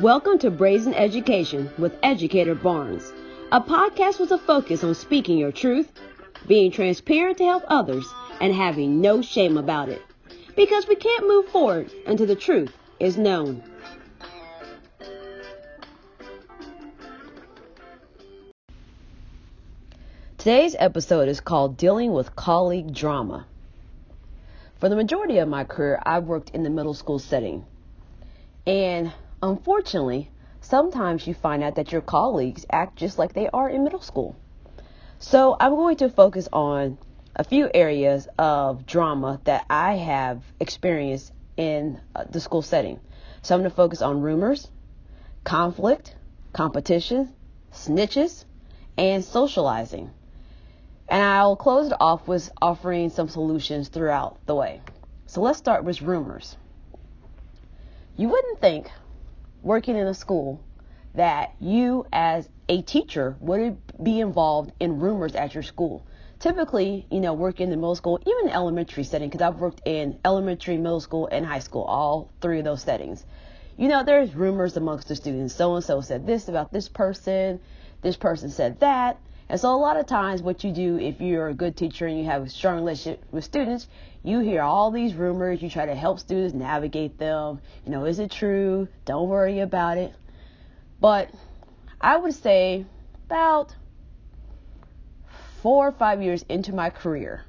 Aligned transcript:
Welcome 0.00 0.38
to 0.40 0.50
Brazen 0.50 0.92
Education 0.92 1.70
with 1.78 1.96
Educator 2.02 2.56
Barnes, 2.56 3.12
a 3.52 3.60
podcast 3.60 4.18
with 4.18 4.32
a 4.32 4.38
focus 4.38 4.82
on 4.82 4.92
speaking 4.92 5.38
your 5.38 5.52
truth, 5.52 5.92
being 6.48 6.72
transparent 6.72 7.38
to 7.38 7.44
help 7.44 7.62
others, 7.68 8.04
and 8.40 8.52
having 8.52 9.00
no 9.00 9.22
shame 9.22 9.56
about 9.56 9.88
it. 9.88 10.02
Because 10.56 10.88
we 10.88 10.96
can't 10.96 11.28
move 11.28 11.46
forward 11.46 11.92
until 12.08 12.26
the 12.26 12.34
truth 12.34 12.76
is 12.98 13.16
known. 13.16 13.62
Today's 20.38 20.74
episode 20.80 21.28
is 21.28 21.38
called 21.38 21.76
Dealing 21.76 22.12
with 22.12 22.34
Colleague 22.34 22.92
Drama. 22.92 23.46
For 24.80 24.88
the 24.88 24.96
majority 24.96 25.38
of 25.38 25.48
my 25.48 25.62
career, 25.62 26.02
I've 26.04 26.24
worked 26.24 26.50
in 26.50 26.64
the 26.64 26.70
middle 26.70 26.94
school 26.94 27.20
setting. 27.20 27.64
And 28.66 29.12
Unfortunately, 29.44 30.30
sometimes 30.62 31.26
you 31.26 31.34
find 31.34 31.62
out 31.62 31.74
that 31.74 31.92
your 31.92 32.00
colleagues 32.00 32.64
act 32.70 32.96
just 32.96 33.18
like 33.18 33.34
they 33.34 33.46
are 33.50 33.68
in 33.68 33.84
middle 33.84 34.00
school. 34.00 34.34
So 35.18 35.54
I'm 35.60 35.72
going 35.74 35.98
to 35.98 36.08
focus 36.08 36.48
on 36.50 36.96
a 37.36 37.44
few 37.44 37.70
areas 37.74 38.26
of 38.38 38.86
drama 38.86 39.42
that 39.44 39.66
I 39.68 39.96
have 39.96 40.42
experienced 40.60 41.30
in 41.58 42.00
uh, 42.16 42.24
the 42.24 42.40
school 42.40 42.62
setting. 42.62 42.98
So 43.42 43.54
I'm 43.54 43.60
going 43.60 43.70
to 43.70 43.76
focus 43.76 44.00
on 44.00 44.22
rumors, 44.22 44.70
conflict, 45.44 46.16
competition, 46.54 47.30
snitches, 47.70 48.46
and 48.96 49.22
socializing. 49.22 50.10
And 51.06 51.22
I'll 51.22 51.56
close 51.56 51.88
it 51.88 51.96
off 52.00 52.26
with 52.26 52.50
offering 52.62 53.10
some 53.10 53.28
solutions 53.28 53.88
throughout 53.88 54.38
the 54.46 54.54
way. 54.54 54.80
So 55.26 55.42
let's 55.42 55.58
start 55.58 55.84
with 55.84 56.00
rumors. 56.00 56.56
You 58.16 58.30
wouldn't 58.30 58.58
think 58.62 58.90
working 59.64 59.96
in 59.96 60.06
a 60.06 60.14
school 60.14 60.62
that 61.14 61.54
you 61.58 62.06
as 62.12 62.48
a 62.68 62.82
teacher 62.82 63.36
would 63.40 63.78
be 64.02 64.20
involved 64.20 64.72
in 64.78 65.00
rumors 65.00 65.34
at 65.34 65.54
your 65.54 65.62
school. 65.62 66.06
Typically, 66.38 67.06
you 67.10 67.20
know, 67.20 67.32
working 67.32 67.64
in 67.64 67.70
the 67.70 67.76
middle 67.76 67.94
school, 67.94 68.20
even 68.26 68.52
elementary 68.52 69.04
setting, 69.04 69.30
because 69.30 69.40
I've 69.40 69.60
worked 69.60 69.80
in 69.86 70.18
elementary, 70.24 70.76
middle 70.76 71.00
school, 71.00 71.28
and 71.32 71.46
high 71.46 71.60
school, 71.60 71.82
all 71.82 72.30
three 72.40 72.58
of 72.58 72.64
those 72.64 72.82
settings. 72.82 73.24
You 73.78 73.88
know, 73.88 74.04
there's 74.04 74.34
rumors 74.34 74.76
amongst 74.76 75.08
the 75.08 75.16
students. 75.16 75.54
So 75.54 75.74
and 75.74 75.84
so 75.84 76.00
said 76.00 76.26
this 76.26 76.48
about 76.48 76.72
this 76.72 76.88
person, 76.88 77.60
this 78.02 78.16
person 78.16 78.50
said 78.50 78.80
that. 78.80 79.18
And 79.48 79.60
so 79.60 79.74
a 79.74 79.76
lot 79.76 79.96
of 79.96 80.06
times 80.06 80.42
what 80.42 80.64
you 80.64 80.72
do 80.72 80.98
if 80.98 81.20
you're 81.20 81.48
a 81.48 81.54
good 81.54 81.76
teacher 81.76 82.06
and 82.06 82.18
you 82.18 82.24
have 82.24 82.42
a 82.42 82.48
strong 82.48 82.76
relationship 82.76 83.22
with 83.30 83.44
students, 83.44 83.88
you 84.24 84.40
hear 84.40 84.62
all 84.62 84.90
these 84.90 85.14
rumors, 85.14 85.62
you 85.62 85.68
try 85.68 85.84
to 85.84 85.94
help 85.94 86.18
students 86.18 86.54
navigate 86.54 87.18
them. 87.18 87.60
You 87.84 87.92
know, 87.92 88.06
is 88.06 88.18
it 88.18 88.30
true? 88.30 88.88
Don't 89.04 89.28
worry 89.28 89.60
about 89.60 89.98
it. 89.98 90.14
But 90.98 91.30
I 92.00 92.16
would 92.16 92.32
say 92.32 92.86
about 93.26 93.76
four 95.60 95.88
or 95.88 95.92
five 95.92 96.22
years 96.22 96.42
into 96.48 96.74
my 96.74 96.88
career, 96.88 97.44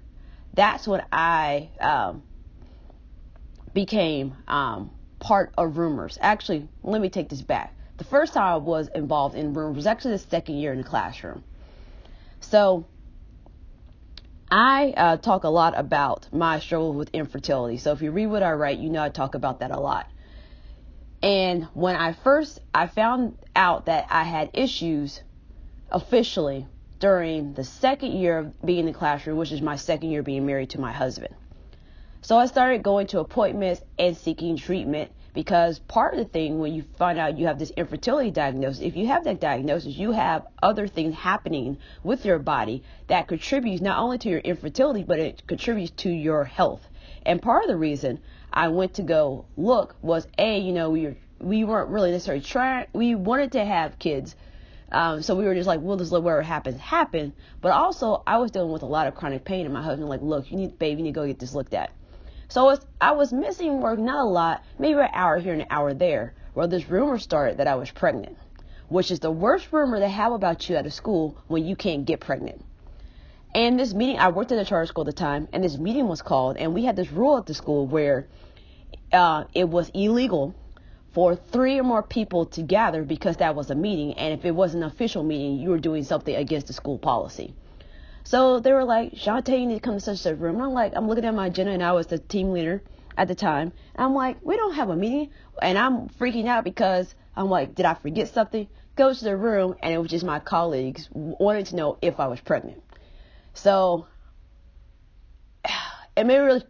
that's 0.54 0.86
when 0.86 1.02
I 1.14 1.70
um, 1.80 2.24
became 3.74 4.36
um, 4.46 4.92
part 5.20 5.54
of 5.58 5.78
rumors. 5.78 6.18
Actually, 6.20 6.68
let 6.84 7.02
me 7.02 7.10
take 7.10 7.30
this 7.30 7.42
back. 7.42 7.74
The 7.98 8.04
first 8.04 8.34
time 8.34 8.44
I 8.44 8.58
was 8.58 8.90
involved 8.90 9.36
in 9.36 9.54
rumors 9.54 9.78
was 9.78 9.88
actually 9.88 10.12
the 10.12 10.20
second 10.20 10.56
year 10.56 10.74
in 10.74 10.80
the 10.80 10.84
classroom. 10.84 11.42
So 12.42 12.86
I 14.52 14.94
uh, 14.96 15.18
talk 15.18 15.44
a 15.44 15.50
lot 15.50 15.74
about 15.78 16.28
my 16.32 16.60
struggle 16.60 16.94
with 16.94 17.10
infertility. 17.14 17.78
So 17.78 17.92
if 17.92 18.02
you 18.02 18.12
read 18.12 18.28
what 18.28 18.44
I 18.44 18.52
write, 18.54 18.80
you 18.80 18.90
know 18.90 19.04
I 19.04 19.10
talk 19.10 19.36
about 19.36 19.60
that 19.60 19.72
a 19.72 19.80
lot. 19.80 20.08
And 21.24 21.64
when 21.74 21.96
I 21.96 22.14
first 22.14 22.60
I 22.74 22.88
found 22.88 23.38
out 23.56 23.88
that 23.88 24.08
I 24.10 24.24
had 24.24 24.52
issues 24.54 25.22
officially 25.92 26.68
during 27.00 27.54
the 27.54 27.64
second 27.64 28.12
year 28.12 28.38
of 28.40 28.62
being 28.62 28.80
in 28.82 28.86
the 28.86 28.94
classroom, 28.94 29.38
which 29.38 29.52
is 29.52 29.62
my 29.62 29.76
second 29.76 30.12
year 30.12 30.22
being 30.22 30.46
married 30.46 30.70
to 30.72 30.80
my 30.80 30.92
husband. 30.92 31.34
So 32.22 32.38
I 32.38 32.46
started 32.46 32.84
going 32.84 33.08
to 33.08 33.20
appointments 33.20 33.82
and 33.98 34.16
seeking 34.16 34.58
treatment 34.58 35.12
because 35.36 35.80
part 35.80 36.14
of 36.14 36.20
the 36.20 36.26
thing 36.26 36.58
when 36.58 36.74
you 36.74 36.84
find 36.98 37.20
out 37.20 37.38
you 37.38 37.46
have 37.46 37.60
this 37.60 37.72
infertility 37.72 38.32
diagnosis, 38.32 38.82
if 38.82 38.96
you 38.96 39.08
have 39.08 39.26
that 39.26 39.40
diagnosis, 39.40 39.96
you 39.96 40.14
have 40.14 40.48
other 40.64 40.88
things 40.88 41.14
happening 41.14 41.78
with 42.04 42.26
your 42.26 42.40
body 42.40 42.82
that 43.08 43.28
contributes 43.28 43.82
not 43.82 44.00
only 44.00 44.18
to 44.18 44.30
your 44.30 44.40
infertility, 44.40 45.04
but 45.04 45.20
it 45.20 45.46
contributes 45.46 45.92
to 45.92 46.10
your 46.10 46.46
health. 46.46 46.88
And 47.26 47.42
part 47.42 47.64
of 47.64 47.68
the 47.68 47.78
reason 47.78 48.20
I 48.52 48.70
went 48.70 48.96
to 48.96 49.04
go 49.04 49.46
look 49.58 49.96
was 50.02 50.28
a, 50.38 50.58
you 50.58 50.72
know, 50.72 50.90
we 50.90 51.08
were, 51.08 51.18
we 51.40 51.64
weren't 51.66 51.90
really 51.90 52.12
necessarily 52.12 52.42
trying, 52.42 52.88
we 52.94 53.14
wanted 53.14 53.52
to 53.52 53.66
have 53.66 54.00
kids. 54.00 54.36
Um, 54.92 55.22
so 55.22 55.36
we 55.36 55.44
were 55.46 55.56
just 55.56 55.68
like, 55.68 55.82
we'll 55.82 55.98
just 55.98 56.12
let 56.12 56.24
whatever 56.24 56.44
happens 56.44 56.80
happen. 56.80 57.34
But 57.60 57.74
also, 57.74 58.24
I 58.26 58.38
was 58.38 58.52
dealing 58.52 58.72
with 58.72 58.84
a 58.84 58.88
lot 58.88 59.08
of 59.08 59.16
chronic 59.16 59.44
pain, 59.44 59.66
and 59.66 59.74
my 59.74 59.82
husband 59.82 60.08
was 60.08 60.22
like, 60.22 60.22
look, 60.22 60.50
you 60.50 60.58
need, 60.58 60.80
baby, 60.80 61.00
you 61.00 61.04
need 61.06 61.14
to 61.16 61.20
go 61.20 61.28
get 61.28 61.40
this 61.40 61.54
looked 61.54 61.74
at. 61.74 61.92
So 62.48 62.78
I 63.02 63.12
was 63.12 63.34
missing 63.34 63.82
work, 63.82 64.00
not 64.00 64.20
a 64.20 64.28
lot, 64.28 64.64
maybe 64.78 65.00
an 65.00 65.10
hour 65.14 65.40
here 65.40 65.54
and 65.54 65.64
an 65.64 65.68
hour 65.70 65.94
there. 65.94 66.34
Well, 66.54 66.68
this 66.68 66.90
rumor 66.90 67.18
started 67.18 67.58
that 67.58 67.68
I 67.68 67.76
was 67.76 67.92
pregnant, 67.92 68.38
which 68.88 69.12
is 69.12 69.20
the 69.20 69.32
worst 69.32 69.74
rumor 69.74 70.00
they 70.00 70.10
have 70.10 70.32
about 70.32 70.70
you 70.70 70.76
at 70.76 70.86
a 70.86 70.92
school 70.92 71.38
when 71.48 71.66
you 71.66 71.76
can't 71.76 72.06
get 72.06 72.20
pregnant. 72.20 72.64
And 73.54 73.80
this 73.80 73.94
meeting, 73.94 74.20
I 74.20 74.30
worked 74.30 74.52
at 74.52 74.60
a 74.60 74.66
charter 74.66 74.86
school 74.86 75.04
at 75.04 75.08
the 75.08 75.14
time, 75.14 75.48
and 75.54 75.64
this 75.64 75.78
meeting 75.78 76.08
was 76.08 76.22
called, 76.22 76.58
and 76.58 76.74
we 76.74 76.84
had 76.84 76.96
this 76.96 77.12
rule 77.12 77.38
at 77.38 77.46
the 77.46 77.54
school 77.54 77.88
where 77.88 78.28
uh, 79.12 79.46
it 79.54 79.70
was 79.70 79.90
illegal 79.94 80.54
for 81.14 81.36
three 81.36 81.80
or 81.80 81.84
more 81.84 82.04
people 82.04 82.46
to 82.48 82.62
gather 82.62 83.04
because 83.04 83.38
that 83.38 83.56
was 83.56 83.70
a 83.70 83.76
meeting, 83.76 84.14
and 84.14 84.38
if 84.38 84.46
it 84.46 84.52
was 84.52 84.76
an 84.76 84.84
official 84.84 85.24
meeting, 85.24 85.58
you 85.58 85.70
were 85.70 85.80
doing 85.80 86.04
something 86.04 86.36
against 86.36 86.68
the 86.68 86.74
school 86.74 86.98
policy. 86.98 87.54
So 88.26 88.60
they 88.60 88.74
were 88.74 88.84
like, 88.84 89.14
Shantae, 89.14 89.60
you 89.60 89.68
need 89.68 89.76
to 89.76 89.80
come 89.80 89.94
to 89.94 90.02
such 90.02 90.26
a 90.26 90.34
room. 90.36 90.56
And 90.56 90.64
I'm 90.64 90.74
like, 90.74 90.94
I'm 90.96 91.08
looking 91.08 91.26
at 91.26 91.36
my 91.36 91.46
agenda, 91.46 91.72
and 91.72 91.84
I 91.84 91.92
was 91.92 92.08
the 92.08 92.18
team 92.18 92.52
leader 92.52 92.82
at 93.16 93.28
the 93.28 93.36
time. 93.36 93.72
And 93.94 94.04
I'm 94.04 94.16
like, 94.16 94.38
we 94.42 94.58
don't 94.58 94.74
have 94.74 94.90
a 94.90 94.96
meeting. 94.96 95.30
And 95.62 95.78
I'm 95.78 96.10
freaking 96.10 96.48
out 96.48 96.64
because 96.64 97.14
I'm 97.36 97.52
like, 97.52 97.76
did 97.76 97.86
I 97.86 97.94
forget 97.94 98.28
something? 98.28 98.68
Go 98.96 99.14
to 99.14 99.24
the 99.24 99.38
room, 99.38 99.76
and 99.84 99.94
it 99.94 100.00
was 100.00 100.10
just 100.10 100.26
my 100.26 100.40
colleagues 100.40 101.08
wanted 101.12 101.68
to 101.68 101.76
know 101.76 102.00
if 102.02 102.20
I 102.20 102.26
was 102.26 102.40
pregnant. 102.40 102.82
So 103.54 104.08
it 106.18 106.26
made 106.26 106.40
me 106.40 106.46
really 106.46 106.64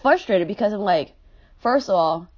frustrated 0.00 0.46
because 0.46 0.72
I'm 0.72 0.80
like, 0.80 1.14
first 1.58 1.88
of 1.88 1.96
all, 1.96 2.28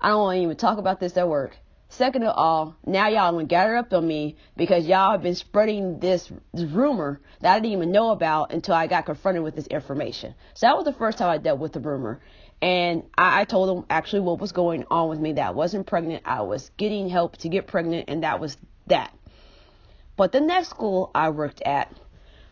I 0.00 0.08
don't 0.08 0.22
want 0.22 0.38
to 0.38 0.42
even 0.42 0.56
talk 0.56 0.78
about 0.78 1.00
this 1.00 1.18
at 1.18 1.28
work. 1.28 1.58
Second 1.92 2.22
of 2.22 2.34
all, 2.38 2.74
now 2.86 3.08
y'all 3.08 3.32
gonna 3.32 3.44
gather 3.44 3.76
up 3.76 3.92
on 3.92 4.08
me 4.08 4.34
because 4.56 4.86
y'all 4.86 5.10
have 5.10 5.22
been 5.22 5.34
spreading 5.34 5.98
this, 5.98 6.32
this, 6.54 6.64
rumor 6.70 7.20
that 7.40 7.52
I 7.52 7.60
didn't 7.60 7.72
even 7.72 7.92
know 7.92 8.12
about 8.12 8.50
until 8.50 8.74
I 8.74 8.86
got 8.86 9.04
confronted 9.04 9.42
with 9.42 9.54
this 9.54 9.66
information. 9.66 10.34
So 10.54 10.66
that 10.66 10.74
was 10.74 10.86
the 10.86 10.94
first 10.94 11.18
time 11.18 11.28
I 11.28 11.36
dealt 11.36 11.58
with 11.58 11.74
the 11.74 11.80
rumor. 11.80 12.18
And 12.62 13.02
I, 13.18 13.42
I 13.42 13.44
told 13.44 13.68
them 13.68 13.84
actually 13.90 14.20
what 14.20 14.40
was 14.40 14.52
going 14.52 14.86
on 14.90 15.10
with 15.10 15.20
me 15.20 15.34
that 15.34 15.48
I 15.48 15.50
wasn't 15.50 15.86
pregnant. 15.86 16.22
I 16.24 16.40
was 16.40 16.70
getting 16.78 17.10
help 17.10 17.36
to 17.36 17.50
get 17.50 17.66
pregnant, 17.66 18.08
and 18.08 18.22
that 18.22 18.40
was 18.40 18.56
that. 18.86 19.14
But 20.16 20.32
the 20.32 20.40
next 20.40 20.70
school 20.70 21.10
I 21.14 21.28
worked 21.28 21.60
at, 21.60 21.94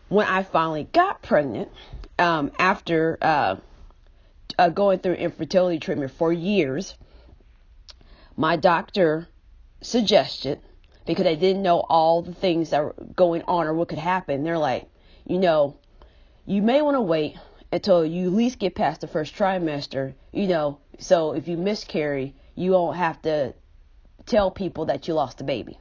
when 0.09 0.27
I 0.27 0.43
finally 0.43 0.87
got 0.93 1.23
pregnant, 1.23 1.71
um, 2.19 2.51
after 2.59 3.17
uh, 3.19 3.55
uh, 4.59 4.69
going 4.69 4.99
through 4.99 5.15
infertility 5.15 5.79
treatment 5.79 6.11
for 6.11 6.31
years, 6.31 6.95
my 8.37 8.55
doctor 8.55 9.27
suggested 9.81 10.59
because 11.05 11.23
they 11.23 11.35
didn't 11.35 11.63
know 11.63 11.79
all 11.89 12.21
the 12.21 12.33
things 12.33 12.69
that 12.69 12.83
were 12.83 12.95
going 13.15 13.41
on 13.47 13.67
or 13.67 13.73
what 13.73 13.89
could 13.89 13.97
happen. 13.97 14.43
They're 14.43 14.57
like, 14.57 14.87
you 15.25 15.39
know, 15.39 15.77
you 16.45 16.61
may 16.61 16.81
want 16.81 16.95
to 16.95 17.01
wait 17.01 17.37
until 17.71 18.05
you 18.05 18.27
at 18.27 18.33
least 18.33 18.59
get 18.59 18.75
past 18.75 19.01
the 19.01 19.07
first 19.07 19.35
trimester, 19.35 20.13
you 20.31 20.47
know, 20.47 20.79
so 20.99 21.33
if 21.33 21.47
you 21.47 21.57
miscarry, 21.57 22.35
you 22.55 22.71
won't 22.71 22.97
have 22.97 23.21
to 23.21 23.53
tell 24.25 24.51
people 24.51 24.85
that 24.85 25.07
you 25.07 25.13
lost 25.13 25.37
the 25.37 25.43
baby. 25.43 25.77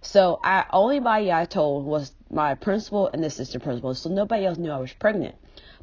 So 0.00 0.38
I 0.44 0.64
only 0.72 1.00
body 1.00 1.32
I 1.32 1.44
told 1.44 1.84
was 1.84 2.12
my 2.30 2.54
principal 2.54 3.08
and 3.08 3.22
the 3.22 3.26
assistant 3.26 3.64
principal, 3.64 3.94
so 3.94 4.08
nobody 4.08 4.46
else 4.46 4.58
knew 4.58 4.70
I 4.70 4.78
was 4.78 4.92
pregnant. 4.92 5.34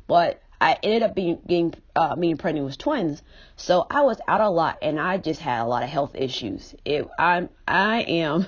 But 0.07 0.41
I 0.59 0.77
ended 0.83 1.03
up 1.03 1.15
being 1.15 1.39
getting 1.47 1.73
uh, 1.95 2.15
being 2.15 2.37
pregnant 2.37 2.65
with 2.65 2.77
twins, 2.77 3.21
so 3.55 3.85
I 3.89 4.01
was 4.01 4.19
out 4.27 4.41
a 4.41 4.49
lot, 4.49 4.77
and 4.81 4.99
I 4.99 5.17
just 5.17 5.41
had 5.41 5.61
a 5.61 5.65
lot 5.65 5.83
of 5.83 5.89
health 5.89 6.15
issues. 6.15 6.75
It, 6.85 7.07
I'm 7.19 7.49
I 7.67 8.01
am 8.01 8.45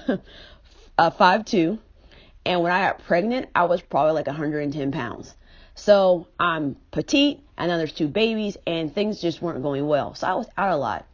five 1.18 1.46
two, 1.46 1.80
and 2.46 2.62
when 2.62 2.72
I 2.72 2.88
got 2.88 3.04
pregnant, 3.04 3.50
I 3.54 3.66
was 3.66 3.82
probably 3.82 4.14
like 4.14 4.28
110 4.28 4.92
pounds. 4.92 5.36
So 5.76 6.28
I'm 6.40 6.78
petite, 6.92 7.42
and 7.58 7.70
then 7.70 7.78
there's 7.78 7.94
two 7.94 8.08
babies, 8.08 8.58
and 8.66 8.94
things 8.94 9.22
just 9.22 9.42
weren't 9.42 9.62
going 9.62 9.86
well. 9.86 10.16
So 10.16 10.28
I 10.28 10.34
was 10.34 10.48
out 10.58 10.72
a 10.72 10.78
lot, 10.78 11.06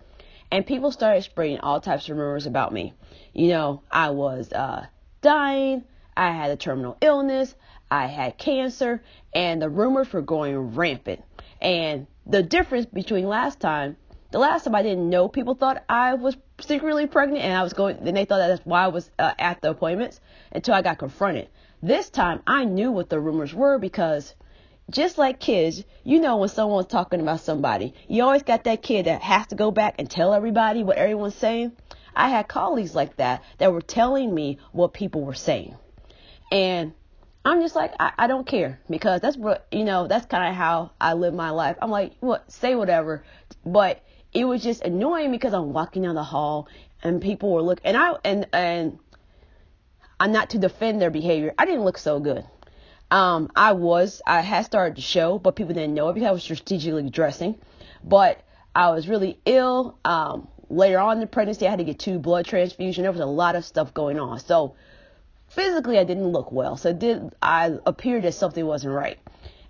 and 0.52 0.66
people 0.66 0.92
started 0.92 1.24
spreading 1.24 1.60
all 1.60 1.82
types 1.82 2.08
of 2.08 2.18
rumors 2.18 2.46
about 2.46 2.72
me. 2.72 2.94
You 3.34 3.50
know, 3.50 3.82
I 3.92 4.12
was 4.12 4.54
uh, 4.54 4.86
dying. 5.22 5.84
I 6.16 6.32
had 6.32 6.52
a 6.52 6.56
terminal 6.56 6.98
illness. 7.02 7.56
I 7.94 8.08
had 8.08 8.40
cancer, 8.40 9.04
and 9.36 9.62
the 9.62 9.70
rumors 9.70 10.12
were 10.12 10.24
going 10.24 10.76
rampant. 10.76 11.24
And 11.62 12.08
the 12.26 12.42
difference 12.42 12.88
between 12.88 13.28
last 13.28 13.60
time, 13.60 13.98
the 14.32 14.40
last 14.40 14.64
time 14.64 14.74
I 14.74 14.82
didn't 14.82 15.12
know 15.12 15.28
people 15.28 15.54
thought 15.54 15.84
I 15.88 16.16
was 16.16 16.36
secretly 16.60 17.06
pregnant, 17.06 17.44
and 17.44 17.56
I 17.56 17.62
was 17.62 17.74
going. 17.74 18.04
Then 18.04 18.16
they 18.16 18.26
thought 18.26 18.40
that's 18.40 18.66
why 18.66 18.86
I 18.86 18.88
was 18.88 19.12
uh, 19.20 19.34
at 19.38 19.62
the 19.62 19.70
appointments 19.70 20.20
until 20.52 20.74
I 20.74 20.82
got 20.82 20.98
confronted. 20.98 21.50
This 21.84 22.10
time, 22.10 22.42
I 22.48 22.66
knew 22.66 22.92
what 22.92 23.10
the 23.10 23.20
rumors 23.20 23.54
were 23.54 23.78
because 23.78 24.34
just 24.90 25.20
like 25.20 25.40
kids, 25.40 25.84
you 26.04 26.20
know 26.20 26.38
when 26.38 26.50
someone's 26.50 26.88
talking 26.88 27.22
about 27.22 27.42
somebody, 27.42 27.94
you 28.08 28.24
always 28.24 28.42
got 28.42 28.64
that 28.64 28.82
kid 28.82 29.06
that 29.06 29.22
has 29.22 29.46
to 29.48 29.56
go 29.56 29.70
back 29.70 29.96
and 30.00 30.10
tell 30.10 30.34
everybody 30.34 30.84
what 30.84 30.98
everyone's 30.98 31.36
saying. 31.36 31.74
I 32.16 32.30
had 32.30 32.48
colleagues 32.48 32.96
like 32.96 33.18
that 33.18 33.44
that 33.60 33.72
were 33.72 33.82
telling 33.82 34.34
me 34.34 34.58
what 34.72 34.94
people 34.94 35.22
were 35.22 35.36
saying. 35.36 35.76
And 36.52 36.94
I'm 37.46 37.62
just 37.62 37.76
like, 37.76 37.94
I, 38.00 38.14
I 38.18 38.28
don't 38.28 38.48
care 38.48 38.80
because 38.90 39.20
that's 39.22 39.36
what, 39.36 39.68
you 39.72 39.84
know, 39.84 40.08
that's 40.08 40.26
kind 40.26 40.48
of 40.48 40.56
how 40.56 40.92
I 41.02 41.14
live 41.14 41.34
my 41.34 41.50
life. 41.50 41.78
I'm 41.82 41.92
like, 41.92 42.14
what, 42.22 42.50
say 42.52 42.76
whatever. 42.76 43.24
But 43.66 44.04
it 44.34 44.46
was 44.46 44.64
just 44.64 44.82
annoying 44.82 45.32
because 45.32 45.54
I'm 45.54 45.74
walking 45.74 46.04
down 46.04 46.16
the 46.16 46.24
hall 46.24 46.68
and 47.04 47.22
people 47.22 47.52
were 47.52 47.62
looking, 47.62 47.86
and 47.86 47.98
I, 47.98 48.16
and, 48.24 48.48
and 48.54 49.00
I'm 50.20 50.32
not 50.32 50.52
to 50.52 50.58
defend 50.58 51.02
their 51.02 51.10
behavior. 51.10 51.54
I 51.58 51.66
didn't 51.66 51.84
look 51.84 51.98
so 51.98 52.20
good. 52.20 52.46
Um, 53.12 53.52
I 53.56 53.74
was, 53.74 54.22
I 54.26 54.40
had 54.40 54.66
started 54.66 54.96
to 54.96 55.02
show, 55.02 55.38
but 55.38 55.58
people 55.58 55.74
didn't 55.74 55.94
know 55.94 56.10
it 56.10 56.14
because 56.14 56.28
I 56.28 56.32
was 56.32 56.44
strategically 56.44 57.10
dressing. 57.10 57.56
But 58.04 58.42
I 58.74 58.90
was 58.92 59.08
really 59.10 59.38
ill. 59.46 60.00
Um, 60.06 60.48
later 60.70 60.98
on 61.00 61.18
in 61.18 61.20
the 61.20 61.28
pregnancy, 61.28 61.68
I 61.68 61.70
had 61.70 61.80
to 61.80 61.86
get 61.86 62.00
two 62.00 62.20
blood 62.20 62.46
transfusions. 62.46 62.96
There 63.02 63.12
was 63.12 63.20
a 63.20 63.26
lot 63.26 63.56
of 63.56 63.66
stuff 63.66 63.94
going 63.94 64.20
on. 64.20 64.40
So 64.40 64.76
physically, 65.54 66.00
I 66.00 66.04
didn't 66.04 66.28
look 66.28 66.52
well. 66.52 66.78
So 66.78 66.94
did 66.94 67.32
I 67.42 67.78
appeared 67.86 68.24
that 68.24 68.34
something 68.34 68.66
wasn't 68.66 68.96
right. 68.96 69.20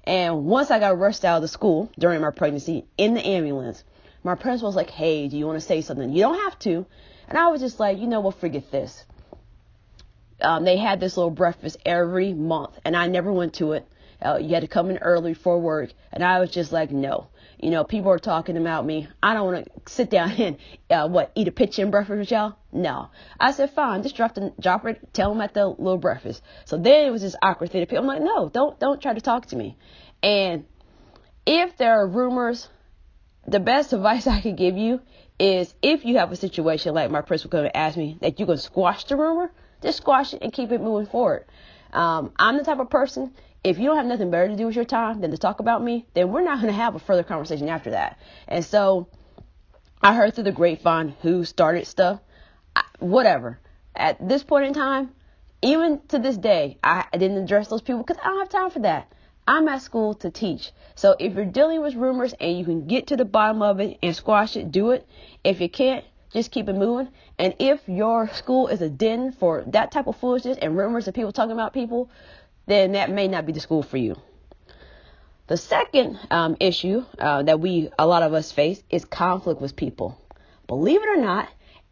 And 0.06 0.45
once 0.45 0.71
I 0.71 0.80
got 0.80 0.97
rushed 0.97 1.25
out 1.25 1.38
of 1.38 1.41
the 1.41 1.47
school 1.47 1.89
during 2.00 2.21
my 2.21 2.31
pregnancy 2.31 2.85
in 2.97 3.13
the 3.13 3.25
ambulance, 3.25 3.83
my 4.24 4.35
principal 4.35 4.69
was 4.69 4.75
like, 4.75 4.89
"Hey, 4.89 5.27
do 5.27 5.38
you 5.38 5.45
want 5.45 5.59
to 5.59 5.65
say 5.65 5.81
something? 5.81 6.12
You 6.12 6.21
don't 6.21 6.39
have 6.39 6.57
to." 6.59 6.85
And 7.27 7.38
I 7.38 7.47
was 7.47 7.62
just 7.62 7.80
like, 7.80 7.97
"You 7.97 8.07
know 8.07 8.21
what? 8.21 8.35
Forget 8.35 8.71
this." 8.71 9.06
Um, 10.41 10.63
they 10.63 10.77
had 10.77 11.00
this 11.00 11.15
little 11.15 11.31
breakfast 11.31 11.77
every 11.85 12.33
month, 12.33 12.80
and 12.83 12.95
I 12.95 13.07
never 13.07 13.31
went 13.31 13.53
to 13.56 13.74
it. 13.74 13.88
Uh, 14.23 14.37
you 14.37 14.53
had 14.53 14.61
to 14.61 14.67
come 14.67 14.89
in 14.89 14.97
early 14.99 15.33
for 15.33 15.59
work, 15.59 15.93
and 16.11 16.23
I 16.23 16.39
was 16.39 16.51
just 16.51 16.71
like, 16.71 16.91
no. 16.91 17.27
You 17.59 17.69
know, 17.69 17.83
people 17.83 18.11
are 18.11 18.19
talking 18.19 18.57
about 18.57 18.85
me. 18.85 19.07
I 19.21 19.33
don't 19.33 19.53
want 19.53 19.65
to 19.65 19.91
sit 19.91 20.09
down 20.09 20.31
and 20.37 20.57
uh, 20.89 21.07
what 21.07 21.31
eat 21.35 21.47
a 21.47 21.51
pitch 21.51 21.79
and 21.79 21.91
breakfast 21.91 22.17
with 22.17 22.31
y'all. 22.31 22.55
No, 22.71 23.09
I 23.39 23.51
said 23.51 23.71
fine. 23.71 24.03
Just 24.03 24.15
drop 24.15 24.35
the 24.35 24.53
drop 24.59 24.85
it. 24.85 25.13
Tell 25.13 25.29
them 25.29 25.41
at 25.41 25.53
the 25.53 25.67
little 25.67 25.97
breakfast. 25.97 26.41
So 26.65 26.77
then 26.77 27.07
it 27.07 27.11
was 27.11 27.21
this 27.21 27.35
awkward 27.41 27.71
thing. 27.71 27.87
I'm 27.95 28.05
like, 28.05 28.21
no, 28.21 28.49
don't 28.49 28.79
don't 28.79 29.01
try 29.01 29.13
to 29.13 29.21
talk 29.21 29.45
to 29.47 29.55
me. 29.55 29.77
And 30.21 30.65
if 31.45 31.77
there 31.77 31.99
are 31.99 32.07
rumors, 32.07 32.67
the 33.47 33.59
best 33.59 33.93
advice 33.93 34.27
I 34.27 34.41
could 34.41 34.57
give 34.57 34.77
you 34.77 35.01
is 35.39 35.73
if 35.81 36.05
you 36.05 36.17
have 36.17 36.31
a 36.31 36.35
situation 36.35 36.93
like 36.93 37.11
my 37.11 37.21
principal 37.21 37.57
going 37.57 37.69
to 37.69 37.77
ask 37.77 37.97
me 37.97 38.17
that 38.21 38.39
you 38.39 38.45
can 38.45 38.57
squash 38.57 39.03
the 39.05 39.15
rumor, 39.15 39.51
just 39.81 39.97
squash 39.97 40.33
it 40.33 40.41
and 40.41 40.53
keep 40.53 40.71
it 40.71 40.81
moving 40.81 41.07
forward. 41.07 41.45
Um, 41.91 42.31
I'm 42.37 42.57
the 42.57 42.63
type 42.63 42.79
of 42.79 42.89
person, 42.89 43.33
if 43.63 43.77
you 43.77 43.86
don't 43.86 43.98
have 43.98 44.06
nothing 44.06 44.30
better 44.30 44.50
to 44.50 44.56
do 44.56 44.65
with 44.65 44.75
your 44.75 44.86
time 44.86 45.21
than 45.21 45.31
to 45.31 45.38
talk 45.38 45.60
about 45.60 45.83
me, 45.83 46.06
then 46.13 46.31
we're 46.31 46.44
not 46.44 46.60
going 46.62 46.74
to 46.74 46.80
have 46.80 46.95
a 46.95 47.00
further 47.00 47.24
conversation 47.24 47.69
after 47.69 47.92
that. 47.92 48.19
And 48.48 48.63
so 48.63 49.07
I 50.01 50.13
heard 50.13 50.36
through 50.36 50.44
the 50.45 50.51
grapevine 50.51 51.15
who 51.21 51.45
started 51.45 51.88
stuff. 51.88 52.19
I, 52.75 52.83
whatever. 53.00 53.60
At 53.95 54.27
this 54.27 54.44
point 54.44 54.65
in 54.65 54.74
time, 54.74 55.12
even 55.62 56.01
to 56.10 56.19
this 56.19 56.36
day, 56.36 56.77
I, 56.83 57.06
I 57.13 57.18
didn't 57.18 57.38
address 57.38 57.69
those 57.69 57.81
people 57.81 58.04
because 58.04 58.21
I 58.21 58.27
don't 58.27 58.39
have 58.39 58.50
time 58.50 58.69
for 58.69 58.80
that. 58.80 59.12
I'm 59.48 59.68
at 59.68 59.81
school 59.81 60.13
to 60.16 60.30
teach. 60.30 60.71
So 60.95 61.16
if 61.19 61.33
you're 61.33 61.45
dealing 61.45 61.81
with 61.81 61.95
rumors 61.95 62.33
and 62.39 62.57
you 62.57 62.66
can 62.66 62.88
get 62.88 63.07
to 63.07 63.18
the 63.18 63.25
bottom 63.25 63.62
of 63.62 63.80
it 63.80 63.98
and 64.01 64.16
squash 64.16 64.56
it, 64.56 64.71
do 64.71 64.92
it. 64.92 65.07
If 65.44 65.62
you 65.62 65.69
can't, 65.69 66.04
just 66.31 66.51
keep 66.51 66.68
it 66.68 66.74
moving. 66.74 67.09
And 67.38 67.54
if 67.59 67.81
your 67.88 68.27
school 68.30 68.68
is 68.68 68.81
a 68.81 68.89
den 68.89 69.31
for 69.31 69.63
that 69.68 69.92
type 69.92 70.07
of 70.07 70.18
foolishness 70.18 70.57
and 70.62 70.75
rumors 70.75 71.07
of 71.07 71.13
people 71.13 71.31
talking 71.31 71.51
about 71.51 71.74
people, 71.74 72.09
then 72.65 72.94
that 72.94 73.12
may 73.12 73.27
not 73.27 73.45
be 73.45 73.51
the 73.51 73.60
school 73.60 73.83
for 73.83 73.98
you. 73.98 74.15
The 75.48 75.57
second 75.57 76.19
um, 76.31 76.56
issue 76.60 77.06
uh, 77.19 77.44
that 77.44 77.60
we, 77.60 77.89
a 78.00 78.07
lot 78.07 78.24
of 78.24 78.33
us 78.33 78.51
face, 78.51 78.81
is 78.89 79.04
conflict 79.04 79.60
with 79.60 79.75
people. 79.75 80.18
Believe 80.68 81.01
it 81.01 81.10
or 81.10 81.21
not, 81.21 81.50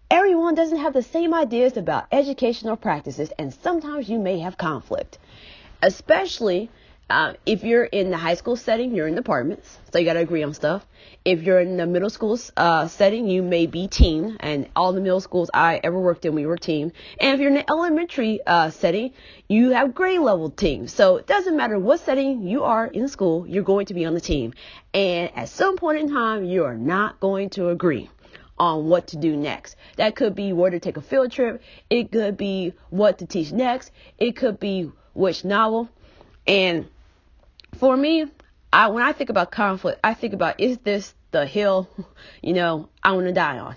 everyone 0.09 0.56
doesn't 0.56 0.79
have 0.79 0.94
the 0.94 1.03
same 1.03 1.33
ideas 1.33 1.75
about 1.75 2.06
educational 2.12 2.77
practices, 2.77 3.31
and 3.38 3.53
sometimes 3.53 4.07
you 4.07 4.19
may 4.19 4.39
have 4.39 4.57
conflict, 4.57 5.19
especially 5.81 6.69
uh, 7.11 7.33
if 7.45 7.63
you're 7.63 7.83
in 7.83 8.09
the 8.09 8.17
high 8.17 8.33
school 8.33 8.55
setting, 8.55 8.95
you're 8.95 9.07
in 9.07 9.15
departments, 9.15 9.77
so 9.91 9.99
you 9.99 10.05
got 10.05 10.13
to 10.13 10.19
agree 10.19 10.43
on 10.43 10.53
stuff. 10.53 10.85
If 11.23 11.43
you're 11.43 11.59
in 11.59 11.77
the 11.77 11.85
middle 11.85 12.09
school 12.09 12.39
uh, 12.57 12.87
setting, 12.87 13.27
you 13.27 13.43
may 13.43 13.67
be 13.67 13.87
team, 13.87 14.37
and 14.39 14.67
all 14.75 14.93
the 14.93 15.01
middle 15.01 15.21
schools 15.21 15.49
I 15.53 15.79
ever 15.83 15.99
worked 15.99 16.25
in, 16.25 16.33
we 16.33 16.45
were 16.45 16.57
team. 16.57 16.91
And 17.19 17.33
if 17.33 17.39
you're 17.39 17.49
in 17.49 17.55
the 17.55 17.69
elementary 17.69 18.39
uh, 18.47 18.69
setting, 18.69 19.13
you 19.47 19.71
have 19.71 19.93
grade 19.93 20.21
level 20.21 20.49
teams. 20.49 20.93
So 20.93 21.17
it 21.17 21.27
doesn't 21.27 21.55
matter 21.55 21.77
what 21.77 21.99
setting 21.99 22.47
you 22.47 22.63
are 22.63 22.87
in 22.87 23.07
school, 23.07 23.45
you're 23.47 23.63
going 23.63 23.85
to 23.87 23.93
be 23.93 24.05
on 24.05 24.13
the 24.13 24.21
team. 24.21 24.53
And 24.93 25.31
at 25.35 25.49
some 25.49 25.77
point 25.77 25.99
in 25.99 26.09
time, 26.09 26.45
you 26.45 26.65
are 26.65 26.77
not 26.77 27.19
going 27.19 27.49
to 27.51 27.69
agree 27.69 28.09
on 28.57 28.87
what 28.87 29.07
to 29.07 29.17
do 29.17 29.35
next. 29.35 29.75
That 29.97 30.15
could 30.15 30.35
be 30.35 30.53
where 30.53 30.69
to 30.69 30.79
take 30.79 30.95
a 30.95 31.01
field 31.01 31.31
trip. 31.31 31.61
It 31.89 32.11
could 32.11 32.37
be 32.37 32.73
what 32.89 33.17
to 33.17 33.25
teach 33.25 33.51
next. 33.51 33.91
It 34.17 34.35
could 34.35 34.59
be 34.59 34.91
which 35.13 35.43
novel. 35.43 35.89
And 36.47 36.87
for 37.75 37.95
me, 37.95 38.25
I 38.73 38.88
when 38.88 39.03
I 39.03 39.13
think 39.13 39.29
about 39.29 39.51
conflict, 39.51 40.00
I 40.03 40.13
think 40.13 40.33
about 40.33 40.59
is 40.59 40.77
this 40.79 41.13
the 41.31 41.45
hill, 41.45 41.89
you 42.41 42.53
know, 42.53 42.89
I 43.03 43.13
want 43.13 43.27
to 43.27 43.33
die 43.33 43.59
on? 43.59 43.75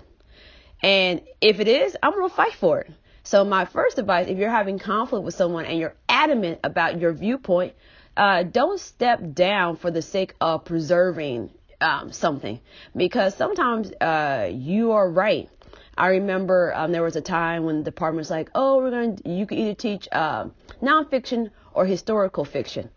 And 0.81 1.21
if 1.41 1.59
it 1.59 1.67
is, 1.67 1.97
I'm 2.03 2.11
going 2.11 2.29
to 2.29 2.35
fight 2.35 2.53
for 2.53 2.81
it. 2.81 2.91
So 3.23 3.43
my 3.43 3.65
first 3.65 3.97
advice, 3.97 4.27
if 4.27 4.37
you're 4.37 4.51
having 4.51 4.77
conflict 4.77 5.25
with 5.25 5.33
someone 5.33 5.65
and 5.65 5.79
you're 5.79 5.95
adamant 6.07 6.59
about 6.63 6.99
your 6.99 7.11
viewpoint, 7.11 7.73
uh, 8.15 8.43
don't 8.43 8.79
step 8.79 9.19
down 9.33 9.77
for 9.77 9.89
the 9.89 10.01
sake 10.01 10.35
of 10.39 10.63
preserving 10.63 11.49
um, 11.81 12.11
something 12.11 12.59
because 12.95 13.35
sometimes 13.35 13.91
uh, 13.99 14.49
you 14.53 14.91
are 14.91 15.09
right. 15.09 15.49
I 15.97 16.07
remember 16.09 16.73
um, 16.75 16.91
there 16.91 17.03
was 17.03 17.15
a 17.15 17.21
time 17.21 17.63
when 17.63 17.79
the 17.79 17.83
department 17.83 18.19
was 18.19 18.29
like, 18.29 18.49
"Oh, 18.53 18.77
we're 18.77 18.91
going 18.91 19.15
to 19.17 19.29
you 19.29 19.45
can 19.45 19.57
either 19.57 19.73
teach 19.73 20.07
uh, 20.11 20.45
nonfiction 20.81 21.51
or 21.73 21.85
historical 21.85 22.45
fiction." 22.45 22.89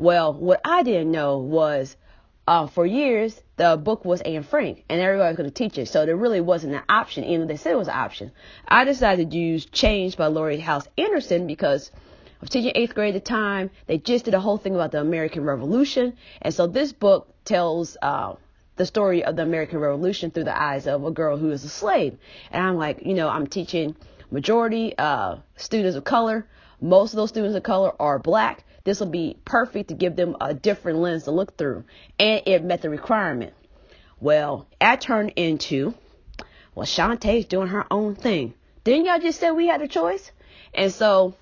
Well, 0.00 0.32
what 0.32 0.62
I 0.64 0.82
didn't 0.82 1.12
know 1.12 1.36
was 1.36 1.94
uh, 2.48 2.68
for 2.68 2.86
years 2.86 3.42
the 3.56 3.76
book 3.76 4.02
was 4.02 4.22
Anne 4.22 4.44
Frank, 4.44 4.82
and 4.88 4.98
everybody 4.98 5.28
was 5.28 5.36
going 5.36 5.50
to 5.50 5.54
teach 5.54 5.76
it, 5.76 5.88
so 5.88 6.06
there 6.06 6.16
really 6.16 6.40
wasn't 6.40 6.74
an 6.74 6.82
option, 6.88 7.22
even 7.24 7.48
they 7.48 7.58
said 7.58 7.72
it 7.72 7.76
was 7.76 7.88
an 7.88 7.98
option. 7.98 8.32
I 8.66 8.84
decided 8.84 9.30
to 9.30 9.36
use 9.36 9.66
Chains 9.66 10.14
by 10.14 10.28
Laurie 10.28 10.56
Halse 10.56 10.88
Anderson 10.96 11.46
because 11.46 11.90
I 11.94 12.36
was 12.40 12.48
teaching 12.48 12.72
eighth 12.74 12.94
grade 12.94 13.14
at 13.14 13.22
the 13.22 13.28
time. 13.28 13.68
They 13.88 13.98
just 13.98 14.24
did 14.24 14.32
a 14.32 14.40
whole 14.40 14.56
thing 14.56 14.74
about 14.74 14.92
the 14.92 15.02
American 15.02 15.44
Revolution, 15.44 16.16
and 16.40 16.54
so 16.54 16.66
this 16.66 16.94
book 16.94 17.28
tells 17.44 17.98
uh, 18.00 18.36
the 18.76 18.86
story 18.86 19.22
of 19.22 19.36
the 19.36 19.42
American 19.42 19.80
Revolution 19.80 20.30
through 20.30 20.44
the 20.44 20.58
eyes 20.58 20.86
of 20.86 21.04
a 21.04 21.10
girl 21.10 21.36
who 21.36 21.50
is 21.50 21.62
a 21.62 21.68
slave. 21.68 22.16
And 22.50 22.64
I'm 22.64 22.76
like, 22.76 23.04
you 23.04 23.12
know, 23.12 23.28
I'm 23.28 23.46
teaching 23.46 23.94
majority 24.30 24.96
uh, 24.96 25.36
students 25.56 25.94
of 25.94 26.04
color. 26.04 26.46
Most 26.80 27.12
of 27.12 27.18
those 27.18 27.28
students 27.28 27.54
of 27.54 27.64
color 27.64 27.92
are 28.00 28.18
black. 28.18 28.64
This 28.84 29.00
will 29.00 29.08
be 29.08 29.36
perfect 29.44 29.88
to 29.88 29.94
give 29.94 30.16
them 30.16 30.36
a 30.40 30.54
different 30.54 30.98
lens 30.98 31.24
to 31.24 31.30
look 31.30 31.56
through. 31.56 31.84
And 32.18 32.42
it 32.46 32.64
met 32.64 32.82
the 32.82 32.90
requirement. 32.90 33.52
Well, 34.20 34.66
that 34.80 35.00
turned 35.00 35.32
into, 35.36 35.94
well, 36.74 36.86
Shantae's 36.86 37.46
doing 37.46 37.68
her 37.68 37.86
own 37.90 38.14
thing. 38.14 38.54
Didn't 38.84 39.06
y'all 39.06 39.18
just 39.18 39.40
say 39.40 39.50
we 39.50 39.66
had 39.66 39.82
a 39.82 39.88
choice? 39.88 40.30
And 40.74 40.92
so 40.92 41.34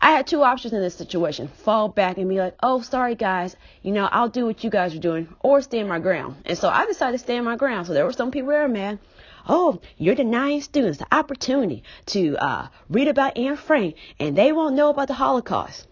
I 0.00 0.10
had 0.10 0.26
two 0.26 0.42
options 0.42 0.74
in 0.74 0.80
this 0.80 0.94
situation 0.94 1.48
fall 1.48 1.88
back 1.88 2.18
and 2.18 2.28
be 2.28 2.38
like, 2.38 2.54
oh, 2.62 2.82
sorry, 2.82 3.14
guys, 3.14 3.56
you 3.82 3.92
know, 3.92 4.08
I'll 4.12 4.28
do 4.28 4.44
what 4.44 4.62
you 4.62 4.70
guys 4.70 4.94
are 4.94 5.00
doing, 5.00 5.34
or 5.40 5.62
stand 5.62 5.88
my 5.88 5.98
ground. 5.98 6.36
And 6.44 6.56
so 6.56 6.68
I 6.68 6.86
decided 6.86 7.18
to 7.18 7.24
stand 7.24 7.44
my 7.44 7.56
ground. 7.56 7.86
So 7.86 7.94
there 7.94 8.04
were 8.04 8.12
some 8.12 8.30
people 8.30 8.50
that 8.50 8.62
were 8.62 8.68
mad. 8.68 8.98
Oh, 9.48 9.80
you're 9.96 10.14
denying 10.14 10.60
students 10.60 10.98
the 10.98 11.14
opportunity 11.14 11.82
to 12.06 12.36
uh, 12.36 12.68
read 12.90 13.08
about 13.08 13.38
Anne 13.38 13.56
Frank, 13.56 13.96
and 14.18 14.36
they 14.36 14.52
won't 14.52 14.74
know 14.74 14.90
about 14.90 15.08
the 15.08 15.14
Holocaust. 15.14 15.86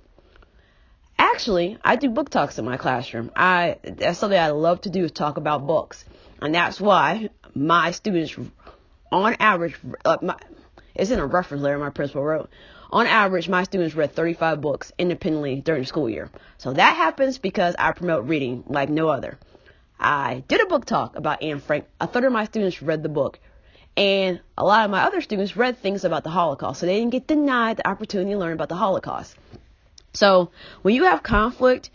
Actually, 1.32 1.78
I 1.82 1.96
do 1.96 2.10
book 2.10 2.28
talks 2.28 2.58
in 2.58 2.66
my 2.66 2.76
classroom. 2.76 3.30
I 3.34 3.78
that's 3.82 4.18
something 4.18 4.38
I 4.38 4.50
love 4.50 4.82
to 4.82 4.90
do 4.90 5.04
is 5.04 5.10
talk 5.10 5.38
about 5.38 5.66
books, 5.66 6.04
and 6.42 6.54
that's 6.54 6.78
why 6.78 7.30
my 7.54 7.92
students, 7.92 8.36
on 9.10 9.34
average, 9.40 9.74
uh, 10.04 10.18
my, 10.20 10.36
it's 10.94 11.10
in 11.10 11.18
a 11.18 11.24
reference 11.24 11.62
letter 11.62 11.78
my 11.78 11.88
principal 11.88 12.22
wrote. 12.22 12.50
On 12.92 13.06
average, 13.06 13.48
my 13.48 13.62
students 13.62 13.94
read 13.94 14.14
35 14.14 14.60
books 14.60 14.92
independently 14.98 15.62
during 15.62 15.80
the 15.80 15.86
school 15.86 16.10
year. 16.10 16.30
So 16.58 16.74
that 16.74 16.94
happens 16.94 17.38
because 17.38 17.74
I 17.78 17.92
promote 17.92 18.28
reading 18.28 18.62
like 18.66 18.90
no 18.90 19.08
other. 19.08 19.38
I 19.98 20.44
did 20.46 20.60
a 20.60 20.66
book 20.66 20.84
talk 20.84 21.16
about 21.16 21.42
Anne 21.42 21.60
Frank. 21.60 21.86
A 22.02 22.06
third 22.06 22.24
of 22.24 22.32
my 22.32 22.44
students 22.44 22.82
read 22.82 23.02
the 23.02 23.08
book. 23.08 23.40
And 23.96 24.40
a 24.58 24.64
lot 24.64 24.84
of 24.84 24.90
my 24.90 25.04
other 25.04 25.22
students 25.22 25.56
read 25.56 25.78
things 25.78 26.04
about 26.04 26.22
the 26.22 26.30
Holocaust. 26.30 26.80
So 26.80 26.86
they 26.86 26.98
didn't 26.98 27.12
get 27.12 27.26
denied 27.26 27.78
the 27.78 27.88
opportunity 27.88 28.32
to 28.32 28.38
learn 28.38 28.52
about 28.52 28.68
the 28.68 28.74
Holocaust. 28.74 29.36
So 30.14 30.50
when 30.82 30.94
you 30.94 31.04
have 31.04 31.22
conflict, 31.22 31.90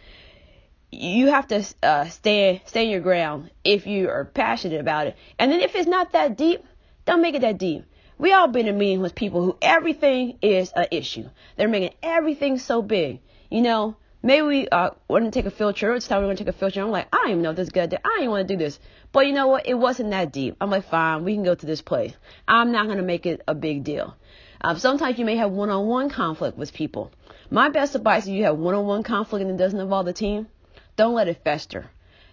you 0.91 1.27
have 1.27 1.47
to 1.47 1.63
uh, 1.83 2.05
stay 2.05 2.61
stay 2.65 2.89
your 2.89 2.99
ground 2.99 3.51
if 3.63 3.87
you 3.87 4.09
are 4.09 4.25
passionate 4.25 4.79
about 4.79 5.07
it. 5.07 5.15
And 5.37 5.51
then 5.51 5.61
if 5.61 5.75
it's 5.75 5.87
not 5.87 6.11
that 6.11 6.37
deep, 6.37 6.63
Don't 7.09 7.23
make 7.23 7.33
it 7.33 7.41
that 7.41 7.57
deep. 7.57 7.85
We 8.19 8.33
all 8.33 8.47
been 8.47 8.67
in 8.67 8.77
meetings 8.77 9.01
with 9.01 9.15
people 9.15 9.43
who 9.43 9.57
everything 9.63 10.37
is 10.43 10.71
an 10.75 10.85
issue. 10.91 11.27
They're 11.55 11.67
making 11.67 11.95
everything 12.03 12.59
so 12.59 12.83
big. 12.83 13.21
You 13.49 13.61
know, 13.61 13.95
maybe 14.21 14.45
we 14.45 14.67
uh, 14.67 14.91
want 15.07 15.25
to 15.25 15.31
take 15.31 15.47
a 15.47 15.51
field 15.51 15.75
trip. 15.75 15.95
It's 15.97 16.07
time 16.07 16.21
we 16.21 16.27
want 16.27 16.37
to 16.37 16.43
take 16.43 16.53
a 16.53 16.55
field 16.55 16.73
trip. 16.73 16.85
I'm 16.85 16.91
like, 16.91 17.07
I 17.11 17.17
don't 17.17 17.29
even 17.31 17.41
know 17.41 17.49
if 17.49 17.55
this 17.55 17.69
is 17.69 17.73
good. 17.73 17.95
I 17.95 18.19
don't 18.19 18.29
want 18.29 18.47
to 18.47 18.53
do 18.53 18.63
this. 18.63 18.79
But 19.11 19.25
you 19.25 19.33
know 19.33 19.47
what? 19.47 19.65
It 19.67 19.73
wasn't 19.73 20.11
that 20.11 20.31
deep. 20.31 20.55
I'm 20.61 20.69
like, 20.69 20.87
fine, 20.87 21.23
we 21.23 21.33
can 21.33 21.43
go 21.43 21.55
to 21.55 21.65
this 21.65 21.81
place. 21.81 22.13
I'm 22.47 22.71
not 22.71 22.85
going 22.85 22.97
to 22.99 23.03
make 23.03 23.25
it 23.25 23.41
a 23.47 23.55
big 23.55 23.83
deal. 23.83 24.15
Um, 24.61 24.77
sometimes 24.77 25.17
you 25.17 25.25
may 25.25 25.37
have 25.37 25.49
one-on-one 25.49 26.09
conflict 26.11 26.57
with 26.59 26.73
people. 26.73 27.11
My 27.51 27.69
best 27.69 27.95
advice 27.95 28.27
if 28.27 28.33
you 28.33 28.43
have 28.43 28.57
one-on-one 28.57 29.03
conflict 29.03 29.41
and 29.41 29.51
it 29.51 29.61
doesn't 29.61 29.79
involve 29.79 30.05
the 30.05 30.13
team, 30.13 30.47
don't 30.95 31.15
let 31.15 31.27
it 31.27 31.43
fester. 31.43 31.89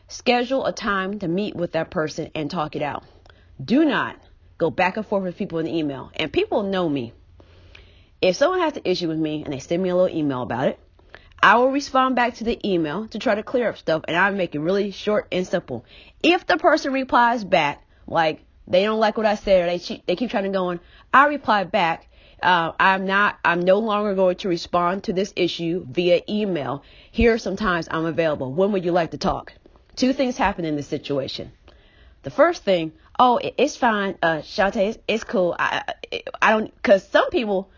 Schedule 0.08 0.66
a 0.66 0.72
time 0.72 1.18
to 1.20 1.28
meet 1.28 1.56
with 1.56 1.72
that 1.72 1.90
person 1.90 2.30
and 2.34 2.50
talk 2.50 2.76
it 2.76 2.82
out. 2.82 3.04
Do 3.62 3.84
not 3.84 4.16
go 4.58 4.70
back 4.70 4.96
and 4.96 5.06
forth 5.06 5.24
with 5.24 5.38
people 5.38 5.58
in 5.58 5.64
the 5.66 5.76
email. 5.76 6.10
And 6.14 6.32
people 6.32 6.62
know 6.62 6.88
me. 6.88 7.12
If 8.20 8.36
someone 8.36 8.60
has 8.60 8.76
an 8.76 8.82
issue 8.84 9.08
with 9.08 9.18
me 9.18 9.42
and 9.42 9.52
they 9.52 9.58
send 9.58 9.82
me 9.82 9.88
a 9.88 9.96
little 9.96 10.16
email 10.16 10.42
about 10.42 10.68
it, 10.68 10.80
I 11.42 11.56
will 11.56 11.70
respond 11.70 12.16
back 12.16 12.34
to 12.36 12.44
the 12.44 12.58
email 12.66 13.08
to 13.08 13.18
try 13.18 13.34
to 13.34 13.42
clear 13.42 13.68
up 13.68 13.78
stuff 13.78 14.02
and 14.08 14.16
I 14.16 14.30
make 14.30 14.54
it 14.54 14.60
really 14.60 14.90
short 14.90 15.28
and 15.32 15.46
simple. 15.46 15.84
If 16.22 16.46
the 16.46 16.56
person 16.56 16.92
replies 16.92 17.44
back, 17.44 17.86
like 18.06 18.44
they 18.66 18.84
don't 18.84 19.00
like 19.00 19.16
what 19.16 19.26
I 19.26 19.34
said 19.36 19.62
or 19.62 19.78
they, 19.78 20.02
they 20.06 20.16
keep 20.16 20.30
trying 20.30 20.44
to 20.44 20.50
go 20.50 20.66
on, 20.66 20.80
I 21.12 21.26
reply 21.26 21.64
back. 21.64 22.08
Uh, 22.42 22.72
I'm 22.78 23.06
not, 23.06 23.38
I'm 23.44 23.60
no 23.60 23.78
longer 23.78 24.14
going 24.14 24.36
to 24.36 24.48
respond 24.48 25.04
to 25.04 25.12
this 25.12 25.32
issue 25.36 25.86
via 25.90 26.20
email. 26.28 26.82
Here 27.10 27.38
sometimes 27.38 27.88
I'm 27.90 28.04
available. 28.04 28.52
When 28.52 28.72
would 28.72 28.84
you 28.84 28.92
like 28.92 29.12
to 29.12 29.18
talk? 29.18 29.52
Two 29.96 30.12
things 30.12 30.36
happen 30.36 30.64
in 30.64 30.76
this 30.76 30.86
situation. 30.86 31.52
The 32.22 32.30
first 32.30 32.62
thing, 32.62 32.92
oh, 33.18 33.40
it's 33.56 33.76
fine, 33.76 34.18
uh, 34.22 34.38
Shantae, 34.38 34.88
it's, 34.88 34.98
it's 35.08 35.24
cool. 35.24 35.56
I, 35.58 35.94
I, 36.12 36.22
I 36.42 36.50
don't, 36.50 36.82
cause 36.82 37.06
some 37.08 37.30
people, 37.30 37.70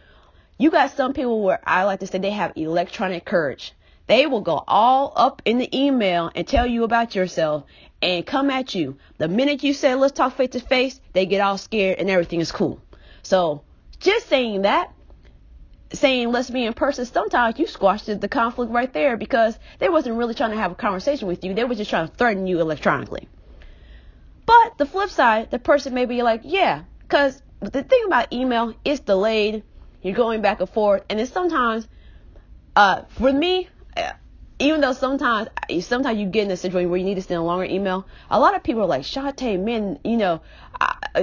you 0.57 0.71
got 0.71 0.97
some 0.97 1.13
people 1.13 1.43
where 1.43 1.61
I 1.65 1.85
like 1.85 2.01
to 2.01 2.07
say 2.07 2.19
they 2.19 2.31
have 2.31 2.53
electronic 2.57 3.25
courage. 3.25 3.73
They 4.09 4.27
will 4.27 4.41
go 4.41 4.65
all 4.67 5.13
up 5.15 5.43
in 5.45 5.59
the 5.59 5.79
email 5.79 6.33
and 6.35 6.49
tell 6.49 6.67
you 6.67 6.83
about 6.83 7.15
yourself 7.15 7.65
and 8.01 8.27
come 8.27 8.51
at 8.51 8.75
you. 8.75 8.97
The 9.19 9.29
minute 9.29 9.63
you 9.63 9.75
say, 9.75 9.95
let's 9.95 10.17
talk 10.17 10.35
face 10.35 10.51
to 10.51 10.61
face, 10.61 10.99
they 11.13 11.27
get 11.27 11.43
all 11.43 11.59
scared 11.59 11.99
and 11.99 12.09
everything 12.09 12.41
is 12.41 12.51
cool. 12.51 12.81
So 13.23 13.63
just 14.01 14.29
saying 14.29 14.63
that, 14.63 14.93
saying 15.93 16.31
let's 16.31 16.51
be 16.51 16.65
in 16.65 16.75
person, 16.75 17.05
sometimes 17.07 17.59
you 17.59 17.67
squashed 17.67 18.07
the 18.07 18.29
conflict 18.29 18.71
right 18.71 18.93
there 18.93 19.17
because 19.17 19.59
they 19.79 19.89
wasn't 19.89 20.17
really 20.17 20.35
trying 20.35 20.51
to 20.51 20.57
have 20.57 20.73
a 20.73 20.77
conversation 20.77 21.29
with 21.29 21.45
you. 21.45 21.55
They 21.55 21.65
were 21.65 21.75
just 21.75 21.91
trying 21.91 22.09
to 22.09 22.15
threaten 22.15 22.47
you 22.47 22.61
electronically. 22.61 23.29
But 24.47 24.79
the 24.79 24.87
flip 24.87 25.11
side, 25.11 25.51
the 25.51 25.59
person 25.59 25.95
may 25.95 26.07
be 26.07 26.23
like, 26.23 26.43
yeah, 26.45 26.85
because 27.01 27.43
the 27.61 27.83
thing 27.83 28.03
about 28.07 28.33
email, 28.33 28.75
it's 28.85 29.01
delayed. 29.01 29.63
You're 30.03 30.15
going 30.15 30.43
back 30.43 30.61
and 30.61 30.69
forth. 30.69 31.05
And 31.11 31.19
then 31.19 31.27
sometimes, 31.27 31.89
uh, 32.77 33.03
for 33.09 33.33
me, 33.33 33.69
uh, 33.97 34.13
even 34.59 34.81
though 34.81 34.93
sometimes, 34.93 35.49
sometimes 35.81 36.19
you 36.19 36.27
get 36.27 36.45
in 36.45 36.51
a 36.51 36.57
situation 36.57 36.91
where 36.91 36.99
you 36.99 37.05
need 37.05 37.17
to 37.17 37.23
send 37.23 37.39
a 37.39 37.43
longer 37.43 37.65
email, 37.65 38.07
a 38.31 38.39
lot 38.39 38.55
of 38.55 38.63
people 38.63 38.83
are 38.83 38.87
like, 38.87 39.03
Shantae, 39.03 39.63
man, 39.63 39.99
you 40.05 40.17
know, 40.17 40.41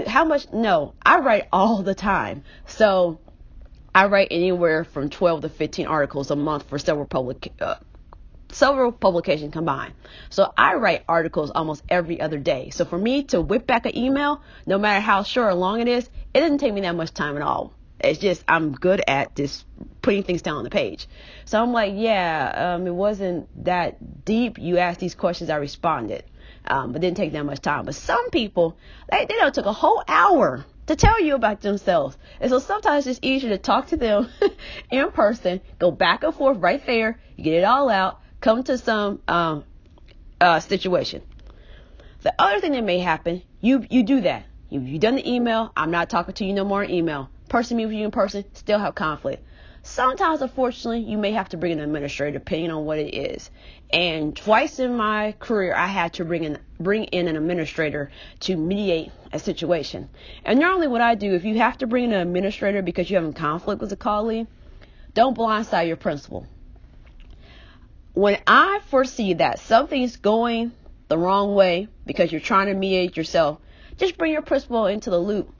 how 0.07 0.25
much? 0.25 0.51
No, 0.51 0.93
I 1.05 1.19
write 1.19 1.47
all 1.51 1.81
the 1.83 1.95
time. 1.95 2.43
So 2.67 3.19
I 3.93 4.07
write 4.07 4.27
anywhere 4.31 4.83
from 4.83 5.09
12 5.09 5.41
to 5.41 5.49
15 5.49 5.87
articles 5.87 6.29
a 6.31 6.35
month 6.35 6.67
for 6.69 6.77
several 6.77 7.05
public, 7.05 7.53
uh, 7.61 7.75
several 8.51 8.91
publications 8.91 9.53
combined. 9.53 9.93
So 10.29 10.51
I 10.57 10.75
write 10.75 11.03
articles 11.07 11.51
almost 11.51 11.83
every 11.89 12.19
other 12.19 12.37
day. 12.37 12.71
So 12.71 12.85
for 12.85 12.97
me 12.97 13.23
to 13.25 13.41
whip 13.41 13.65
back 13.65 13.85
an 13.85 13.97
email, 13.97 14.41
no 14.65 14.77
matter 14.77 14.99
how 14.99 15.23
short 15.23 15.47
or 15.47 15.53
long 15.53 15.79
it 15.81 15.87
is, 15.87 16.09
it 16.33 16.41
doesn't 16.41 16.57
take 16.57 16.73
me 16.73 16.81
that 16.81 16.95
much 16.95 17.13
time 17.13 17.37
at 17.37 17.41
all. 17.41 17.73
It's 17.99 18.19
just 18.19 18.43
I'm 18.47 18.73
good 18.73 19.01
at 19.07 19.35
just 19.35 19.65
putting 20.01 20.23
things 20.23 20.41
down 20.41 20.57
on 20.57 20.63
the 20.63 20.69
page. 20.69 21.07
So 21.45 21.61
I'm 21.61 21.71
like, 21.71 21.93
yeah, 21.95 22.73
um, 22.75 22.87
it 22.87 22.93
wasn't 22.93 23.47
that 23.63 24.25
deep. 24.25 24.59
You 24.59 24.77
asked 24.77 24.99
these 24.99 25.15
questions, 25.15 25.49
I 25.49 25.55
responded, 25.55 26.23
um, 26.67 26.91
but 26.91 27.01
didn't 27.01 27.17
take 27.17 27.33
that 27.33 27.45
much 27.45 27.61
time. 27.61 27.85
But 27.85 27.95
some 27.95 28.29
people, 28.29 28.77
they, 29.09 29.25
they 29.25 29.35
don't 29.35 29.53
took 29.53 29.65
a 29.65 29.73
whole 29.73 30.03
hour 30.07 30.65
to 30.87 30.95
tell 30.95 31.21
you 31.21 31.35
about 31.35 31.61
themselves. 31.61 32.17
And 32.39 32.49
so 32.49 32.59
sometimes 32.59 33.07
it's 33.07 33.19
easier 33.21 33.49
to 33.49 33.57
talk 33.57 33.87
to 33.87 33.97
them 33.97 34.29
in 34.91 35.11
person, 35.11 35.61
go 35.79 35.91
back 35.91 36.23
and 36.23 36.33
forth 36.33 36.57
right 36.59 36.85
there, 36.85 37.19
get 37.37 37.53
it 37.53 37.63
all 37.63 37.89
out, 37.89 38.21
come 38.41 38.63
to 38.63 38.77
some 38.77 39.21
um, 39.27 39.63
uh, 40.39 40.59
situation. 40.59 41.21
The 42.21 42.33
other 42.39 42.59
thing 42.59 42.71
that 42.71 42.83
may 42.83 42.99
happen, 42.99 43.43
you 43.61 43.85
you 43.89 44.01
do 44.01 44.21
that. 44.21 44.45
You 44.69 44.79
you 44.81 44.97
done 44.97 45.15
the 45.15 45.31
email. 45.31 45.71
I'm 45.77 45.91
not 45.91 46.09
talking 46.09 46.33
to 46.35 46.45
you 46.45 46.53
no 46.53 46.65
more 46.65 46.83
email. 46.83 47.29
Person 47.49 47.77
meet 47.77 47.85
with 47.85 47.95
you 47.95 48.05
in 48.05 48.11
person, 48.11 48.45
still 48.53 48.79
have 48.79 48.95
conflict. 48.95 49.44
Sometimes, 49.85 50.41
unfortunately, 50.41 51.01
you 51.01 51.17
may 51.17 51.31
have 51.31 51.49
to 51.49 51.57
bring 51.57 51.71
an 51.73 51.79
administrator, 51.79 52.39
depending 52.39 52.71
on 52.71 52.85
what 52.85 52.97
it 52.97 53.15
is. 53.15 53.51
And 53.93 54.35
twice 54.35 54.79
in 54.79 54.97
my 54.97 55.35
career, 55.39 55.75
I 55.75 55.87
had 55.87 56.13
to 56.13 56.25
bring 56.25 56.43
in 56.43 56.59
bring 56.79 57.05
in 57.05 57.27
an 57.27 57.37
administrator 57.37 58.11
to 58.41 58.57
mediate 58.57 59.11
a 59.31 59.39
situation. 59.39 60.09
And 60.43 60.59
normally, 60.59 60.87
what 60.87 61.01
I 61.01 61.15
do, 61.15 61.33
if 61.35 61.45
you 61.45 61.59
have 61.59 61.77
to 61.77 61.87
bring 61.87 62.05
in 62.05 62.13
an 62.13 62.27
administrator 62.27 62.81
because 62.81 63.09
you're 63.09 63.21
having 63.21 63.33
conflict 63.33 63.79
with 63.79 63.91
a 63.93 63.95
colleague, 63.95 64.47
don't 65.13 65.37
blindside 65.37 65.87
your 65.87 65.97
principal 65.97 66.47
when 68.15 68.37
I 68.47 68.79
foresee 68.87 69.33
that 69.33 69.59
something's 69.59 70.15
going 70.15 70.71
the 71.09 71.17
wrong 71.17 71.53
way 71.53 71.89
because 72.05 72.31
you're 72.31 72.41
trying 72.41 72.67
to 72.67 72.73
mediate 72.73 73.17
yourself, 73.17 73.59
just 73.97 74.17
bring 74.17 74.31
your 74.31 74.41
principal 74.41 74.87
into 74.87 75.09
the 75.09 75.19
loop 75.19 75.53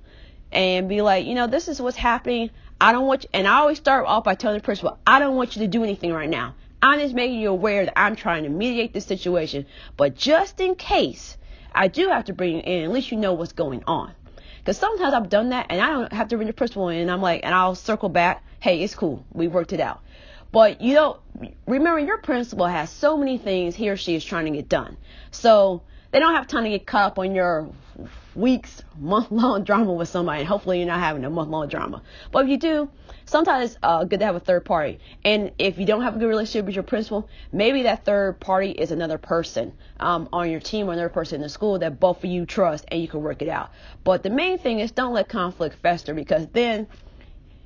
and 0.54 0.88
be 0.88 1.02
like, 1.02 1.26
you 1.26 1.36
know, 1.36 1.48
this 1.48 1.68
is 1.68 1.82
what's 1.82 1.98
happening. 1.98 2.50
I 2.80 2.92
don't 2.92 3.08
want 3.08 3.24
you, 3.24 3.30
and 3.34 3.48
I 3.48 3.60
always 3.60 3.78
start 3.78 4.06
off 4.06 4.24
by 4.26 4.36
telling 4.36 4.58
the 4.58 4.64
principal, 4.64 4.98
I 5.08 5.20
don't 5.20 5.36
want 5.36 5.56
you 5.56 5.62
to 5.62 5.68
do 5.68 5.84
anything 5.84 6.14
right 6.14 6.30
now. 6.30 6.56
I'm 6.82 7.00
just 7.00 7.16
making 7.16 7.40
you 7.40 7.50
aware 7.50 7.86
that 7.86 7.98
I'm 7.98 8.16
trying 8.16 8.44
to 8.44 8.50
mediate 8.50 8.94
this 8.94 9.06
situation. 9.06 9.66
But 9.98 10.16
just 10.16 10.60
in 10.60 10.76
case 10.76 11.38
I 11.74 11.88
do 11.88 12.10
have 12.10 12.26
to 12.26 12.34
bring 12.34 12.58
you 12.58 12.62
in, 12.64 12.84
at 12.84 12.92
least 12.92 13.12
you 13.12 13.18
know 13.18 13.34
what's 13.34 13.54
going 13.54 13.84
on. 13.88 14.12
Because 14.60 14.78
sometimes 14.78 15.14
I've 15.14 15.30
done 15.30 15.50
that 15.50 15.68
and 15.70 15.82
I 15.82 15.88
don't 15.88 16.14
have 16.14 16.28
to 16.30 16.36
bring 16.36 16.48
the 16.48 16.54
principal 16.54 16.90
in. 16.90 17.00
And 17.00 17.12
I'm 17.12 17.22
like, 17.22 17.42
and 17.44 17.56
I'll 17.56 17.76
circle 17.76 18.10
back. 18.10 18.44
Hey, 18.60 18.82
it's 18.84 18.96
cool. 18.96 19.26
We 19.32 19.48
worked 19.48 19.74
it 19.74 19.80
out. 19.80 20.02
But 20.52 20.80
you 20.82 20.94
know, 20.94 21.20
remember 21.68 22.00
your 22.00 22.18
principal 22.20 22.66
has 22.66 22.90
so 22.90 23.18
many 23.18 23.38
things 23.38 23.76
he 23.76 23.90
or 23.90 23.98
she 23.98 24.16
is 24.16 24.24
trying 24.24 24.46
to 24.46 24.52
get 24.52 24.70
done. 24.70 24.98
So 25.32 25.82
they 26.12 26.20
don't 26.20 26.34
have 26.34 26.48
time 26.48 26.64
to 26.64 26.70
get 26.70 26.86
caught 26.86 27.12
up 27.12 27.20
on 27.20 27.36
your 27.36 27.70
weeks, 28.36 28.84
month 29.00 29.32
long 29.32 29.64
drama 29.66 29.94
with 29.94 30.10
somebody. 30.10 30.40
And 30.40 30.48
hopefully 30.48 30.80
you're 30.80 30.88
not 30.88 31.00
having 31.00 31.24
a 31.26 31.30
month 31.30 31.50
long 31.50 31.68
drama. 31.68 32.02
But 32.32 32.46
if 32.46 32.50
you 32.50 32.58
do, 32.58 32.90
sometimes 33.26 33.72
it's 33.72 33.80
uh, 33.84 34.04
good 34.04 34.20
to 34.20 34.26
have 34.26 34.36
a 34.36 34.40
third 34.40 34.66
party. 34.66 35.00
And 35.24 35.52
if 35.58 35.78
you 35.78 35.86
don't 35.86 36.02
have 36.02 36.16
a 36.16 36.20
good 36.20 36.28
relationship 36.28 36.66
with 36.66 36.76
your 36.76 36.84
principal, 36.84 37.30
maybe 37.52 37.84
that 37.84 38.06
third 38.06 38.40
party 38.40 38.72
is 38.72 38.92
another 38.92 39.18
person 39.18 39.74
um, 40.00 40.30
on 40.32 40.50
your 40.50 40.60
team 40.60 40.90
or 40.90 40.94
another 40.94 41.10
person 41.10 41.36
in 41.36 41.42
the 41.42 41.50
school 41.50 41.80
that 41.80 42.00
both 42.00 42.24
of 42.24 42.30
you 42.30 42.46
trust 42.46 42.86
and 42.90 43.02
you 43.02 43.08
can 43.08 43.22
work 43.22 43.42
it 43.42 43.50
out. 43.50 43.72
But 44.04 44.24
the 44.24 44.30
main 44.30 44.58
thing 44.58 44.80
is 44.80 44.92
don't 44.92 45.14
let 45.14 45.30
conflict 45.30 45.78
fester 45.82 46.14
because 46.14 46.48
then 46.48 46.88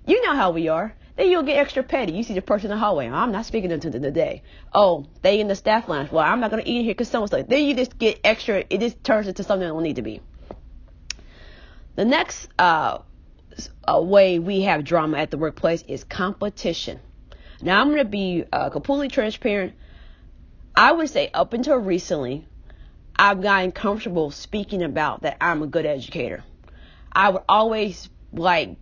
you 0.05 0.25
know 0.25 0.33
how 0.33 0.51
we 0.51 0.67
are. 0.67 0.93
Then 1.19 1.29
you'll 1.29 1.43
get 1.43 1.57
extra 1.57 1.83
petty. 1.83 2.13
You 2.13 2.23
see 2.23 2.33
the 2.33 2.41
person 2.41 2.71
in 2.71 2.77
the 2.77 2.79
hallway. 2.79 3.09
I'm 3.09 3.33
not 3.33 3.45
speaking 3.45 3.77
to 3.77 3.89
them 3.89 4.01
today. 4.01 4.41
Oh, 4.73 5.05
they 5.21 5.41
in 5.41 5.49
the 5.49 5.55
staff 5.55 5.89
lounge. 5.89 6.13
Well, 6.13 6.23
I'm 6.23 6.39
not 6.39 6.49
going 6.49 6.63
to 6.63 6.69
eat 6.69 6.83
here 6.83 6.93
because 6.93 7.09
someone's 7.09 7.33
like, 7.33 7.49
then 7.49 7.65
you 7.65 7.75
just 7.75 7.97
get 7.97 8.21
extra. 8.23 8.63
It 8.69 8.79
just 8.79 9.03
turns 9.03 9.27
into 9.27 9.43
something 9.43 9.67
that 9.67 9.73
don't 9.73 9.83
need 9.83 9.97
to 9.97 10.01
be. 10.01 10.21
The 11.99 12.05
next 12.05 12.47
uh, 12.57 12.99
way 13.89 14.39
we 14.39 14.61
have 14.61 14.85
drama 14.85 15.17
at 15.17 15.31
the 15.31 15.37
workplace 15.37 15.81
is 15.85 16.05
competition. 16.05 17.01
Now, 17.61 17.81
I'm 17.81 17.87
going 17.87 17.97
to 17.97 18.05
be 18.05 18.45
uh, 18.53 18.69
completely 18.69 19.09
transparent. 19.09 19.73
I 20.73 20.93
would 20.93 21.09
say 21.09 21.29
up 21.33 21.51
until 21.51 21.75
recently, 21.75 22.47
I've 23.17 23.41
gotten 23.41 23.73
comfortable 23.73 24.31
speaking 24.31 24.81
about 24.81 25.23
that 25.23 25.35
I'm 25.41 25.61
a 25.61 25.67
good 25.67 25.85
educator. 25.85 26.45
I 27.11 27.31
would 27.31 27.43
always 27.49 28.07
like 28.31 28.77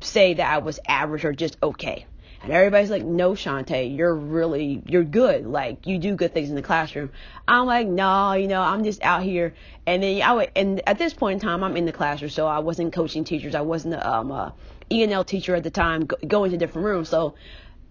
say 0.00 0.32
that 0.32 0.50
I 0.50 0.56
was 0.56 0.80
average 0.88 1.26
or 1.26 1.34
just 1.34 1.58
okay. 1.62 2.06
And 2.42 2.50
everybody's 2.50 2.90
like, 2.90 3.04
no, 3.04 3.32
Shantae, 3.32 3.96
you're 3.96 4.14
really, 4.14 4.82
you're 4.86 5.04
good. 5.04 5.46
Like, 5.46 5.86
you 5.86 5.98
do 5.98 6.16
good 6.16 6.34
things 6.34 6.50
in 6.50 6.56
the 6.56 6.62
classroom. 6.62 7.10
I'm 7.46 7.66
like, 7.66 7.86
no, 7.86 8.32
you 8.32 8.48
know, 8.48 8.60
I'm 8.60 8.82
just 8.82 9.00
out 9.02 9.22
here. 9.22 9.54
And 9.86 10.02
then 10.02 10.22
I 10.22 10.32
would, 10.32 10.50
and 10.56 10.86
at 10.88 10.98
this 10.98 11.14
point 11.14 11.40
in 11.40 11.48
time, 11.48 11.62
I'm 11.62 11.76
in 11.76 11.84
the 11.84 11.92
classroom, 11.92 12.30
so 12.30 12.46
I 12.48 12.58
wasn't 12.58 12.92
coaching 12.92 13.22
teachers. 13.22 13.54
I 13.54 13.60
wasn't 13.60 13.94
a, 13.94 14.10
um, 14.10 14.32
a 14.32 14.54
ENL 14.90 15.24
teacher 15.24 15.54
at 15.54 15.62
the 15.62 15.70
time, 15.70 16.06
go, 16.06 16.16
going 16.26 16.50
to 16.50 16.56
different 16.56 16.84
rooms. 16.84 17.08
So 17.08 17.34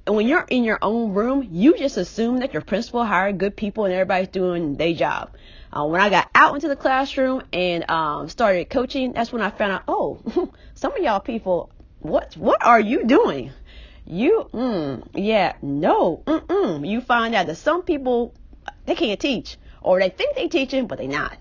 when 0.05 0.27
you're 0.27 0.45
in 0.49 0.65
your 0.65 0.79
own 0.81 1.13
room, 1.13 1.47
you 1.49 1.77
just 1.77 1.95
assume 1.95 2.39
that 2.39 2.51
your 2.51 2.61
principal 2.61 3.05
hired 3.05 3.37
good 3.37 3.55
people 3.55 3.85
and 3.85 3.93
everybody's 3.93 4.27
doing 4.27 4.75
their 4.75 4.93
job. 4.93 5.31
Uh, 5.71 5.85
when 5.85 6.01
I 6.01 6.09
got 6.09 6.29
out 6.35 6.55
into 6.55 6.67
the 6.67 6.75
classroom 6.75 7.43
and 7.53 7.89
um, 7.89 8.27
started 8.27 8.69
coaching, 8.69 9.13
that's 9.13 9.31
when 9.31 9.41
I 9.41 9.49
found 9.49 9.71
out, 9.71 9.83
oh, 9.87 10.51
some 10.73 10.93
of 10.93 11.01
y'all 11.01 11.21
people 11.21 11.71
what 12.01 12.35
what 12.35 12.65
are 12.65 12.79
you 12.79 13.05
doing? 13.05 13.51
You, 14.11 14.49
mm, 14.53 15.07
yeah, 15.13 15.53
no, 15.61 16.21
mm-mm. 16.25 16.85
You 16.85 16.99
find 16.99 17.33
out 17.33 17.47
that 17.47 17.55
some 17.55 17.81
people 17.81 18.33
they 18.85 18.93
can't 18.93 19.17
teach, 19.17 19.55
or 19.81 20.01
they 20.01 20.09
think 20.09 20.35
they 20.35 20.49
teaching, 20.49 20.87
but 20.87 20.97
they 20.97 21.07
not. 21.07 21.37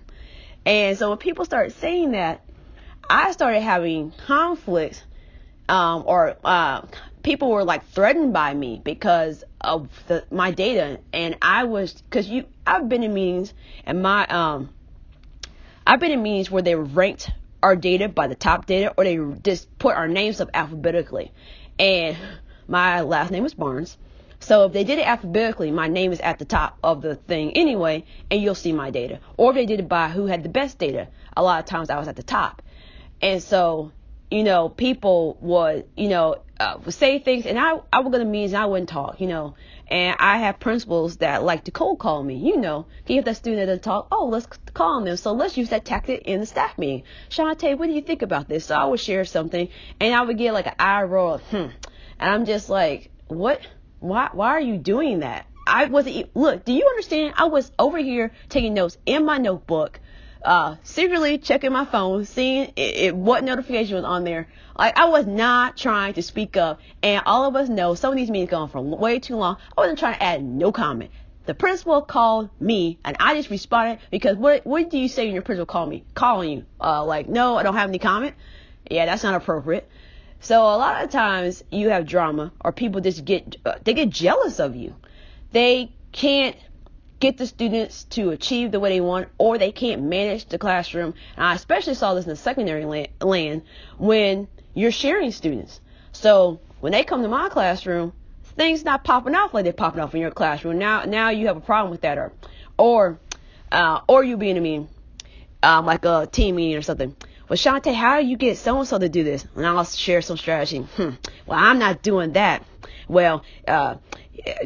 And 0.65 0.97
so 0.97 1.09
when 1.09 1.17
people 1.17 1.43
start 1.43 1.73
saying 1.73 2.11
that, 2.11 2.41
I 3.09 3.33
started 3.33 3.59
having 3.59 4.13
conflicts, 4.25 5.03
um, 5.67 6.03
or 6.05 6.37
uh, 6.45 6.83
people 7.23 7.49
were 7.49 7.65
like 7.65 7.85
threatened 7.87 8.31
by 8.31 8.53
me 8.53 8.79
because 8.81 9.43
of 9.59 9.89
the, 10.07 10.23
my 10.31 10.51
data, 10.51 11.01
and 11.11 11.35
I 11.41 11.65
was 11.65 12.01
because 12.01 12.29
you 12.29 12.45
I've 12.65 12.87
been 12.87 13.03
in 13.03 13.13
meetings 13.13 13.53
and 13.85 14.01
my 14.01 14.25
um 14.27 14.69
I've 15.85 15.99
been 15.99 16.11
in 16.11 16.23
meetings 16.23 16.49
where 16.49 16.61
they 16.61 16.75
ranked 16.75 17.31
our 17.61 17.75
data 17.75 18.07
by 18.07 18.27
the 18.27 18.35
top 18.35 18.65
data, 18.65 18.93
or 18.97 19.03
they 19.03 19.19
just 19.43 19.77
put 19.77 19.97
our 19.97 20.07
names 20.07 20.39
up 20.39 20.49
alphabetically, 20.53 21.33
and 21.77 22.15
my 22.71 23.01
last 23.01 23.31
name 23.31 23.45
is 23.45 23.53
Barnes. 23.53 23.97
So 24.39 24.65
if 24.65 24.73
they 24.73 24.83
did 24.83 24.97
it 24.97 25.05
alphabetically, 25.05 25.71
my 25.71 25.87
name 25.87 26.11
is 26.13 26.19
at 26.21 26.39
the 26.39 26.45
top 26.45 26.79
of 26.83 27.01
the 27.01 27.15
thing 27.15 27.51
anyway, 27.51 28.05
and 28.31 28.41
you'll 28.41 28.55
see 28.55 28.71
my 28.71 28.89
data. 28.89 29.19
Or 29.37 29.51
if 29.51 29.55
they 29.55 29.65
did 29.65 29.81
it 29.81 29.89
by 29.89 30.07
who 30.09 30.25
had 30.25 30.41
the 30.41 30.49
best 30.49 30.79
data, 30.79 31.09
a 31.35 31.43
lot 31.43 31.59
of 31.59 31.65
times 31.65 31.89
I 31.89 31.99
was 31.99 32.07
at 32.07 32.15
the 32.15 32.23
top. 32.23 32.61
And 33.21 33.43
so, 33.43 33.91
you 34.31 34.43
know, 34.43 34.69
people 34.69 35.37
would, 35.41 35.85
you 35.95 36.07
know, 36.07 36.37
uh, 36.61 36.79
say 36.89 37.19
things, 37.19 37.45
and 37.45 37.59
I, 37.59 37.79
I 37.91 37.99
would 37.99 38.11
go 38.11 38.19
to 38.19 38.25
meetings 38.25 38.53
and 38.53 38.63
I 38.63 38.65
wouldn't 38.65 38.89
talk, 38.89 39.19
you 39.19 39.27
know. 39.27 39.55
And 39.87 40.15
I 40.17 40.37
have 40.37 40.59
principals 40.59 41.17
that 41.17 41.43
like 41.43 41.65
to 41.65 41.71
cold 41.71 41.99
call 41.99 42.23
me, 42.23 42.35
you 42.35 42.57
know. 42.57 42.85
Can 43.05 43.15
you 43.15 43.19
have 43.19 43.25
that 43.25 43.35
student 43.35 43.67
that 43.67 43.83
talk? 43.83 44.07
Oh, 44.11 44.27
let's 44.27 44.47
call 44.73 45.03
them. 45.03 45.17
So 45.17 45.33
let's 45.33 45.57
use 45.57 45.69
that 45.69 45.85
tactic 45.85 46.21
in 46.21 46.39
the 46.39 46.45
staff 46.45 46.77
meeting. 46.77 47.03
Shantae, 47.29 47.77
what 47.77 47.87
do 47.87 47.93
you 47.93 48.01
think 48.01 48.21
about 48.21 48.47
this? 48.47 48.65
So 48.65 48.75
I 48.75 48.85
would 48.85 48.99
share 48.99 49.25
something, 49.25 49.67
and 49.99 50.15
I 50.15 50.21
would 50.21 50.37
get 50.37 50.53
like 50.53 50.67
an 50.67 50.75
eye 50.79 51.03
roll, 51.03 51.39
hmm. 51.39 51.67
And 52.21 52.29
I'm 52.29 52.45
just 52.45 52.69
like, 52.69 53.11
what? 53.27 53.59
Why, 53.99 54.29
why 54.31 54.49
are 54.49 54.61
you 54.61 54.77
doing 54.77 55.19
that? 55.19 55.47
I 55.67 55.85
wasn't, 55.85 56.35
look, 56.35 56.63
do 56.65 56.71
you 56.71 56.87
understand? 56.87 57.33
I 57.37 57.45
was 57.45 57.71
over 57.77 57.97
here 57.97 58.31
taking 58.49 58.73
notes 58.73 58.97
in 59.05 59.25
my 59.25 59.37
notebook, 59.37 59.99
uh, 60.43 60.75
secretly 60.83 61.37
checking 61.37 61.71
my 61.71 61.85
phone, 61.85 62.25
seeing 62.25 62.73
it, 62.75 62.95
it, 62.95 63.15
what 63.15 63.43
notification 63.43 63.95
was 63.95 64.05
on 64.05 64.23
there. 64.23 64.47
Like, 64.77 64.97
I 64.97 65.05
was 65.05 65.25
not 65.25 65.77
trying 65.77 66.13
to 66.13 66.23
speak 66.23 66.57
up. 66.57 66.79
And 67.03 67.23
all 67.25 67.45
of 67.45 67.55
us 67.55 67.69
know 67.69 67.95
some 67.95 68.11
of 68.11 68.17
these 68.17 68.29
meetings 68.29 68.51
go 68.51 68.57
on 68.57 68.69
for 68.69 68.81
way 68.81 69.19
too 69.19 69.35
long. 69.35 69.57
I 69.77 69.81
wasn't 69.81 69.99
trying 69.99 70.15
to 70.15 70.23
add 70.23 70.43
no 70.43 70.71
comment. 70.71 71.11
The 71.45 71.53
principal 71.55 72.01
called 72.01 72.49
me 72.59 72.99
and 73.03 73.17
I 73.19 73.35
just 73.35 73.49
responded 73.49 73.99
because 74.11 74.37
what, 74.37 74.65
what 74.65 74.89
do 74.91 74.97
you 74.97 75.07
say 75.07 75.25
when 75.25 75.33
your 75.33 75.41
principal 75.41 75.65
called 75.65 75.89
me? 75.89 76.03
Calling 76.13 76.49
you. 76.51 76.65
Uh, 76.79 77.03
like, 77.03 77.27
no, 77.27 77.57
I 77.57 77.63
don't 77.63 77.75
have 77.75 77.89
any 77.89 77.99
comment. 77.99 78.35
Yeah, 78.89 79.05
that's 79.05 79.23
not 79.23 79.33
appropriate. 79.33 79.89
So 80.41 80.61
a 80.61 80.77
lot 80.77 81.03
of 81.03 81.11
times 81.11 81.63
you 81.71 81.89
have 81.89 82.07
drama 82.07 82.51
or 82.61 82.71
people 82.71 82.99
just 82.99 83.23
get 83.25 83.57
uh, 83.63 83.75
they 83.83 83.93
get 83.93 84.09
jealous 84.09 84.59
of 84.59 84.75
you. 84.75 84.95
They 85.51 85.91
can't 86.11 86.55
get 87.19 87.37
the 87.37 87.45
students 87.45 88.05
to 88.05 88.31
achieve 88.31 88.71
the 88.71 88.79
way 88.79 88.89
they 88.89 89.01
want 89.01 89.29
or 89.37 89.59
they 89.59 89.71
can't 89.71 90.01
manage 90.01 90.45
the 90.45 90.57
classroom. 90.57 91.13
And 91.37 91.45
I 91.45 91.53
especially 91.53 91.93
saw 91.93 92.15
this 92.15 92.25
in 92.25 92.31
the 92.31 92.35
secondary 92.35 93.07
land 93.21 93.61
when 93.99 94.47
you're 94.73 94.91
sharing 94.91 95.31
students. 95.31 95.79
So 96.11 96.59
when 96.79 96.91
they 96.91 97.03
come 97.03 97.21
to 97.21 97.27
my 97.27 97.49
classroom, 97.49 98.11
things 98.43 98.83
not 98.83 99.03
popping 99.03 99.35
off 99.35 99.53
like 99.53 99.63
they're 99.63 99.73
popping 99.73 100.01
off 100.01 100.15
in 100.15 100.21
your 100.21 100.31
classroom. 100.31 100.79
Now 100.79 101.03
now 101.03 101.29
you 101.29 101.47
have 101.47 101.57
a 101.57 101.61
problem 101.61 101.91
with 101.91 102.01
that 102.01 102.17
or 102.17 102.31
or 102.79 103.19
uh, 103.71 104.01
or 104.07 104.23
you 104.23 104.37
being 104.37 104.57
a 104.57 104.61
mean 104.61 104.89
um, 105.61 105.85
like 105.85 106.03
a 106.03 106.27
team 106.31 106.55
meeting 106.55 106.77
or 106.77 106.81
something. 106.81 107.15
Well, 107.51 107.57
Shantae, 107.57 107.93
how 107.93 108.21
do 108.21 108.25
you 108.25 108.37
get 108.37 108.57
so 108.57 108.79
and 108.79 108.87
so 108.87 108.97
to 108.97 109.09
do 109.09 109.25
this? 109.25 109.45
And 109.57 109.65
I'll 109.65 109.83
share 109.83 110.21
some 110.21 110.37
strategy. 110.37 110.77
Hmm. 110.77 111.09
Well, 111.45 111.59
I'm 111.59 111.79
not 111.79 112.01
doing 112.01 112.31
that. 112.31 112.63
Well, 113.09 113.43
uh, 113.67 113.97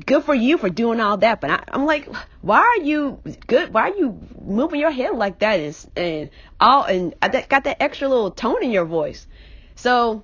good 0.06 0.24
for 0.24 0.36
you 0.36 0.60
for 0.60 0.70
doing 0.70 1.00
all 1.00 1.18
that, 1.18 1.42
but 1.42 1.50
I, 1.50 1.64
am 1.74 1.88
like, 1.88 2.08
why 2.42 2.60
are 2.60 2.84
you 2.84 3.20
good? 3.48 3.74
Why 3.74 3.90
are 3.90 3.96
you 3.96 4.20
moving 4.40 4.80
your 4.80 4.92
head 4.92 5.16
like 5.16 5.40
that 5.40 5.60
and 5.60 5.76
and 5.96 6.30
all 6.60 6.84
and 6.84 7.16
I 7.24 7.30
got 7.30 7.64
that 7.64 7.82
extra 7.82 8.08
little 8.08 8.30
tone 8.30 8.64
in 8.64 8.70
your 8.70 8.86
voice? 8.86 9.26
So, 9.74 10.24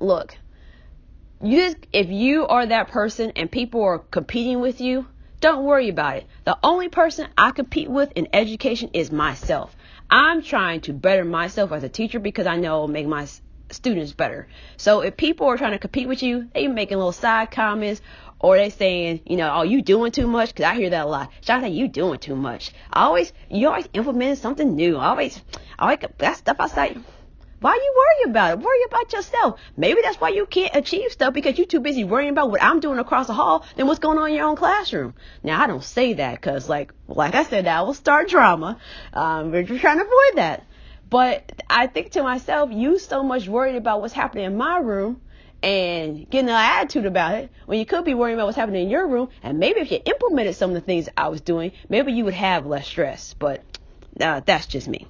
look, 0.00 0.36
you 1.42 1.56
just 1.56 1.78
if 1.94 2.10
you 2.10 2.46
are 2.46 2.66
that 2.66 2.88
person 2.88 3.32
and 3.36 3.50
people 3.50 3.82
are 3.84 4.00
competing 4.00 4.60
with 4.60 4.82
you, 4.82 5.06
don't 5.40 5.64
worry 5.64 5.88
about 5.88 6.16
it. 6.18 6.26
The 6.44 6.58
only 6.62 6.90
person 6.90 7.28
I 7.38 7.52
compete 7.52 7.88
with 7.88 8.12
in 8.16 8.28
education 8.34 8.90
is 8.92 9.10
myself. 9.10 9.74
I'm 10.10 10.42
trying 10.42 10.80
to 10.82 10.92
better 10.92 11.24
myself 11.24 11.70
as 11.72 11.84
a 11.84 11.88
teacher 11.88 12.18
because 12.18 12.46
I 12.46 12.56
know 12.56 12.76
it'll 12.76 12.88
make 12.88 13.06
my 13.06 13.26
students 13.70 14.12
better. 14.12 14.48
So 14.76 15.00
if 15.00 15.16
people 15.16 15.46
are 15.48 15.58
trying 15.58 15.72
to 15.72 15.78
compete 15.78 16.08
with 16.08 16.22
you, 16.22 16.48
they 16.54 16.66
making 16.66 16.96
little 16.96 17.12
side 17.12 17.50
comments 17.50 18.00
or 18.38 18.56
they 18.56 18.70
saying, 18.70 19.20
you 19.26 19.36
know, 19.36 19.52
oh, 19.52 19.62
you 19.62 19.82
doing 19.82 20.12
too 20.12 20.26
much? 20.26 20.50
Because 20.54 20.64
I 20.64 20.74
hear 20.76 20.90
that 20.90 21.04
a 21.04 21.08
lot. 21.08 21.30
Shout 21.42 21.70
you 21.70 21.88
doing 21.88 22.18
too 22.18 22.36
much. 22.36 22.72
I 22.92 23.02
always, 23.02 23.32
you 23.50 23.68
always 23.68 23.88
implement 23.92 24.38
something 24.38 24.76
new. 24.76 24.96
I 24.96 25.08
always, 25.08 25.42
I 25.78 25.82
always, 25.82 25.98
that 26.18 26.36
stuff 26.36 26.56
I 26.60 26.68
say, 26.68 26.96
why 27.60 27.74
you 27.74 27.94
worry 27.96 28.30
about 28.30 28.52
it? 28.52 28.64
Worry 28.64 28.82
about 28.86 29.12
yourself. 29.12 29.60
Maybe 29.76 30.00
that's 30.02 30.20
why 30.20 30.28
you 30.28 30.46
can't 30.46 30.76
achieve 30.76 31.10
stuff 31.10 31.34
because 31.34 31.58
you're 31.58 31.66
too 31.66 31.80
busy 31.80 32.04
worrying 32.04 32.30
about 32.30 32.50
what 32.50 32.62
I'm 32.62 32.80
doing 32.80 32.98
across 32.98 33.26
the 33.26 33.32
hall 33.32 33.64
than 33.76 33.86
what's 33.86 33.98
going 33.98 34.18
on 34.18 34.30
in 34.30 34.36
your 34.36 34.46
own 34.46 34.56
classroom. 34.56 35.14
Now 35.42 35.62
I 35.62 35.66
don't 35.66 35.82
say 35.82 36.14
that 36.14 36.34
because, 36.34 36.68
like, 36.68 36.92
like 37.08 37.34
I 37.34 37.42
said, 37.42 37.66
that 37.66 37.84
will 37.84 37.94
start 37.94 38.28
drama. 38.28 38.78
Um, 39.12 39.50
we're 39.50 39.64
just 39.64 39.80
trying 39.80 39.98
to 39.98 40.04
avoid 40.04 40.36
that. 40.36 40.66
But 41.10 41.62
I 41.68 41.86
think 41.86 42.12
to 42.12 42.22
myself, 42.22 42.70
you 42.72 42.98
so 42.98 43.22
much 43.22 43.48
worried 43.48 43.76
about 43.76 44.00
what's 44.00 44.14
happening 44.14 44.44
in 44.44 44.56
my 44.56 44.78
room 44.78 45.20
and 45.62 46.28
getting 46.30 46.50
an 46.50 46.54
attitude 46.54 47.06
about 47.06 47.34
it 47.34 47.50
when 47.66 47.78
you 47.78 47.86
could 47.86 48.04
be 48.04 48.14
worrying 48.14 48.38
about 48.38 48.46
what's 48.46 48.56
happening 48.56 48.84
in 48.84 48.90
your 48.90 49.08
room. 49.08 49.30
And 49.42 49.58
maybe 49.58 49.80
if 49.80 49.90
you 49.90 50.00
implemented 50.04 50.54
some 50.54 50.70
of 50.70 50.74
the 50.74 50.80
things 50.80 51.08
I 51.16 51.28
was 51.28 51.40
doing, 51.40 51.72
maybe 51.88 52.12
you 52.12 52.24
would 52.24 52.34
have 52.34 52.66
less 52.66 52.86
stress. 52.86 53.34
But 53.34 53.64
uh, 54.20 54.40
that's 54.44 54.66
just 54.66 54.86
me. 54.86 55.06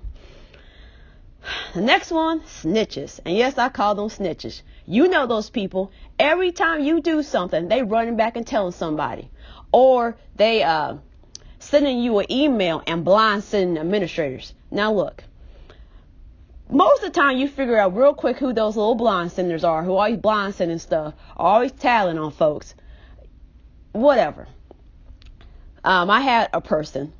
The 1.74 1.80
next 1.80 2.10
one, 2.10 2.40
snitches. 2.40 3.20
And 3.24 3.36
yes, 3.36 3.58
I 3.58 3.68
call 3.68 3.94
them 3.94 4.08
snitches. 4.08 4.62
You 4.86 5.08
know 5.08 5.26
those 5.26 5.50
people. 5.50 5.92
Every 6.18 6.50
time 6.50 6.82
you 6.82 7.00
do 7.00 7.22
something, 7.22 7.68
they 7.68 7.82
running 7.82 8.16
back 8.16 8.36
and 8.36 8.46
telling 8.46 8.72
somebody. 8.72 9.30
Or 9.70 10.16
they 10.36 10.62
uh, 10.62 10.96
sending 11.58 11.98
you 11.98 12.18
an 12.18 12.32
email 12.32 12.82
and 12.86 13.04
blind 13.04 13.44
sending 13.44 13.78
administrators. 13.78 14.54
Now 14.70 14.92
look, 14.92 15.24
most 16.70 17.02
of 17.02 17.12
the 17.12 17.20
time 17.20 17.38
you 17.38 17.48
figure 17.48 17.78
out 17.78 17.96
real 17.96 18.14
quick 18.14 18.38
who 18.38 18.52
those 18.52 18.76
little 18.76 18.94
blind 18.94 19.32
senders 19.32 19.64
are, 19.64 19.82
who 19.82 19.92
always 19.92 20.18
blind 20.18 20.54
sending 20.54 20.78
stuff, 20.78 21.14
always 21.36 21.72
tallying 21.72 22.18
on 22.18 22.30
folks. 22.30 22.74
Whatever. 23.92 24.48
Um, 25.82 26.10
I 26.10 26.20
had 26.20 26.50
a 26.52 26.60
person, 26.60 27.12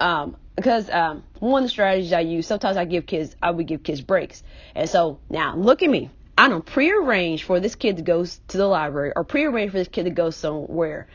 um, 0.00 0.36
because 0.56 0.90
um, 0.90 1.22
one 1.38 1.62
of 1.62 1.66
the 1.66 1.70
strategies 1.70 2.12
I 2.12 2.20
use, 2.20 2.46
sometimes 2.46 2.76
I 2.76 2.86
give 2.86 3.06
kids, 3.06 3.36
I 3.42 3.50
would 3.50 3.66
give 3.66 3.82
kids 3.82 4.00
breaks. 4.00 4.42
And 4.74 4.88
so 4.88 5.20
now 5.28 5.54
look 5.54 5.82
at 5.82 5.90
me. 5.90 6.10
I 6.38 6.48
don't 6.48 6.64
prearrange 6.64 7.44
for 7.44 7.60
this 7.60 7.74
kid 7.74 7.96
to 7.96 8.02
go 8.02 8.24
to 8.24 8.56
the 8.56 8.66
library 8.66 9.12
or 9.14 9.24
prearrange 9.24 9.70
for 9.70 9.78
this 9.78 9.88
kid 9.88 10.04
to 10.04 10.10
go 10.10 10.30
somewhere. 10.30 11.08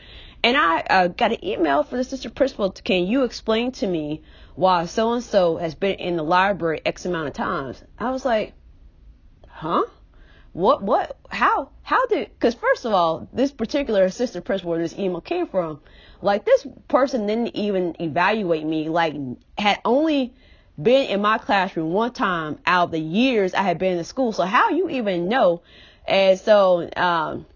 And 0.44 0.56
I 0.56 0.80
uh, 0.80 1.08
got 1.08 1.32
an 1.32 1.44
email 1.44 1.82
from 1.84 1.98
the 1.98 2.02
assistant 2.02 2.34
principal. 2.34 2.70
Can 2.70 3.06
you 3.06 3.22
explain 3.24 3.72
to 3.72 3.86
me 3.86 4.22
why 4.54 4.86
so 4.86 5.12
and 5.12 5.22
so 5.22 5.56
has 5.56 5.74
been 5.74 5.94
in 5.96 6.16
the 6.16 6.24
library 6.24 6.80
X 6.84 7.04
amount 7.04 7.28
of 7.28 7.34
times? 7.34 7.82
I 7.98 8.10
was 8.10 8.24
like, 8.24 8.54
huh? 9.46 9.82
What, 10.52 10.82
what, 10.82 11.16
how, 11.30 11.70
how 11.82 12.06
did, 12.06 12.30
because 12.34 12.54
first 12.54 12.84
of 12.84 12.92
all, 12.92 13.28
this 13.32 13.52
particular 13.52 14.04
assistant 14.04 14.44
principal 14.44 14.72
where 14.72 14.80
this 14.80 14.98
email 14.98 15.20
came 15.20 15.46
from, 15.46 15.80
like 16.22 16.44
this 16.44 16.66
person 16.88 17.26
didn't 17.26 17.56
even 17.56 17.96
evaluate 18.00 18.64
me, 18.64 18.88
like 18.88 19.14
had 19.58 19.80
only 19.84 20.32
been 20.80 21.10
in 21.10 21.20
my 21.20 21.38
classroom 21.38 21.92
one 21.92 22.12
time 22.12 22.58
out 22.64 22.84
of 22.84 22.90
the 22.92 22.98
years 22.98 23.54
I 23.54 23.62
had 23.62 23.78
been 23.78 23.98
in 23.98 24.04
school. 24.04 24.32
So 24.32 24.44
how 24.44 24.70
you 24.70 24.88
even 24.88 25.28
know? 25.28 25.62
And 26.06 26.38
so, 26.38 26.88
um, 26.96 27.46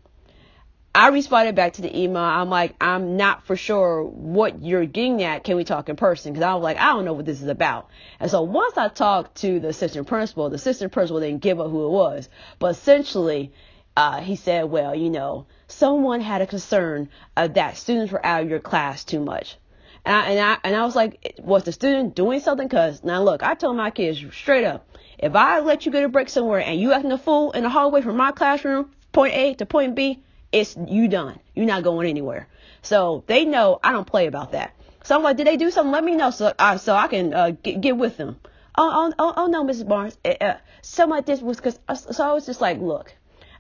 I 0.97 1.09
responded 1.09 1.55
back 1.55 1.75
to 1.75 1.83
the 1.83 1.95
email. 1.95 2.23
I'm 2.23 2.49
like, 2.49 2.75
I'm 2.81 3.19
not 3.19 3.45
for 3.45 3.55
sure 3.55 4.03
what 4.03 4.63
you're 4.63 4.87
getting 4.87 5.23
at. 5.23 5.45
Can 5.45 5.57
we 5.57 5.63
talk 5.63 5.91
in 5.91 5.97
person? 5.97 6.33
Because 6.33 6.43
I 6.43 6.55
was 6.55 6.63
like, 6.63 6.79
I 6.79 6.95
don't 6.95 7.05
know 7.05 7.13
what 7.13 7.27
this 7.27 7.43
is 7.43 7.49
about. 7.49 7.91
And 8.19 8.31
so 8.31 8.41
once 8.41 8.79
I 8.79 8.89
talked 8.89 9.35
to 9.43 9.61
the 9.61 9.69
assistant 9.69 10.07
principal, 10.07 10.49
the 10.49 10.55
assistant 10.55 10.93
principal 10.93 11.21
didn't 11.21 11.43
give 11.43 11.61
up 11.61 11.71
who 11.71 11.85
it 11.85 11.91
was. 11.91 12.31
But 12.59 12.71
essentially, 12.71 13.53
uh, 13.97 14.21
he 14.21 14.37
said, 14.37 14.67
well, 14.67 14.95
you 14.95 15.11
know, 15.11 15.47
someone 15.69 16.21
had 16.21 16.43
a 16.43 16.47
concern 16.47 17.09
uh, 17.37 17.49
that 17.49 17.77
students 17.77 18.13
were 18.13 18.25
out 18.25 18.43
of 18.43 18.51
your 18.51 18.61
class 18.61 19.05
too 19.05 19.21
much. 19.21 19.57
And 20.05 20.15
I, 20.15 20.31
and 20.31 20.41
I, 20.41 20.59
and 20.63 20.77
I 20.77 20.85
was 20.85 20.95
like, 20.95 21.35
was 21.39 21.65
the 21.65 21.73
student 21.73 22.15
doing 22.15 22.41
something? 22.41 22.69
Cause 22.69 23.03
now 23.03 23.23
look, 23.23 23.43
I 23.43 23.55
told 23.55 23.77
my 23.77 23.91
kids 23.91 24.23
straight 24.33 24.65
up, 24.65 24.87
if 25.19 25.35
I 25.35 25.61
let 25.61 25.87
you 25.87 25.93
get 25.93 26.05
a 26.05 26.09
break 26.09 26.29
somewhere 26.29 26.61
and 26.61 26.79
you 26.79 26.93
acting 26.93 27.11
a 27.11 27.19
fool 27.19 27.53
in 27.53 27.63
the 27.63 27.71
hallway 27.71 28.03
from 28.03 28.17
my 28.17 28.33
classroom, 28.33 28.91
point 29.13 29.35
A 29.35 29.55
to 29.55 29.67
point 29.67 29.95
B, 29.95 30.23
it's 30.53 30.77
you 30.87 31.09
done. 31.09 31.41
You're 31.55 31.67
not 31.67 31.83
going 31.83 32.09
anywhere. 32.09 32.49
So 32.83 33.25
they 33.27 33.45
know 33.45 33.81
I 33.83 33.93
don't 33.93 34.07
play 34.07 34.27
about 34.27 34.53
that. 34.53 34.75
So 35.03 35.17
I'm 35.17 35.23
like, 35.23 35.37
did 35.37 35.47
they 35.47 35.57
do 35.57 35.71
something? 35.71 35.93
Let 35.93 36.05
me 36.05 36.15
know 36.15 36.31
so 36.31 36.53
I, 36.59 36.77
so 36.77 36.95
I 36.95 37.09
can 37.09 37.33
uh, 37.33 37.51
get, 37.51 37.81
get 37.81 37.97
with 37.97 38.17
them. 38.17 38.37
Oh, 38.77 38.91
oh, 39.09 39.15
oh, 39.19 39.35
oh 39.37 39.47
no, 39.47 39.65
Mrs. 39.65 39.89
Barnes. 39.89 40.19
Uh, 40.25 40.35
uh, 40.41 40.57
something 40.83 41.17
like 41.17 41.27
this 41.27 41.41
was 41.41 41.57
because, 41.57 41.79
uh, 41.89 41.95
so 41.95 42.29
I 42.29 42.33
was 42.33 42.45
just 42.45 42.61
like, 42.61 42.79
look, 42.79 43.15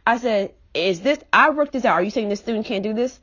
I 0.07 0.19
said, 0.19 0.55
is 0.73 1.01
this, 1.01 1.19
I 1.33 1.51
worked 1.51 1.73
this 1.73 1.85
out. 1.85 1.95
Are 1.95 2.03
you 2.03 2.11
saying 2.11 2.29
this 2.29 2.40
student 2.40 2.66
can't 2.66 2.83
do 2.83 2.95
this? 2.95 3.19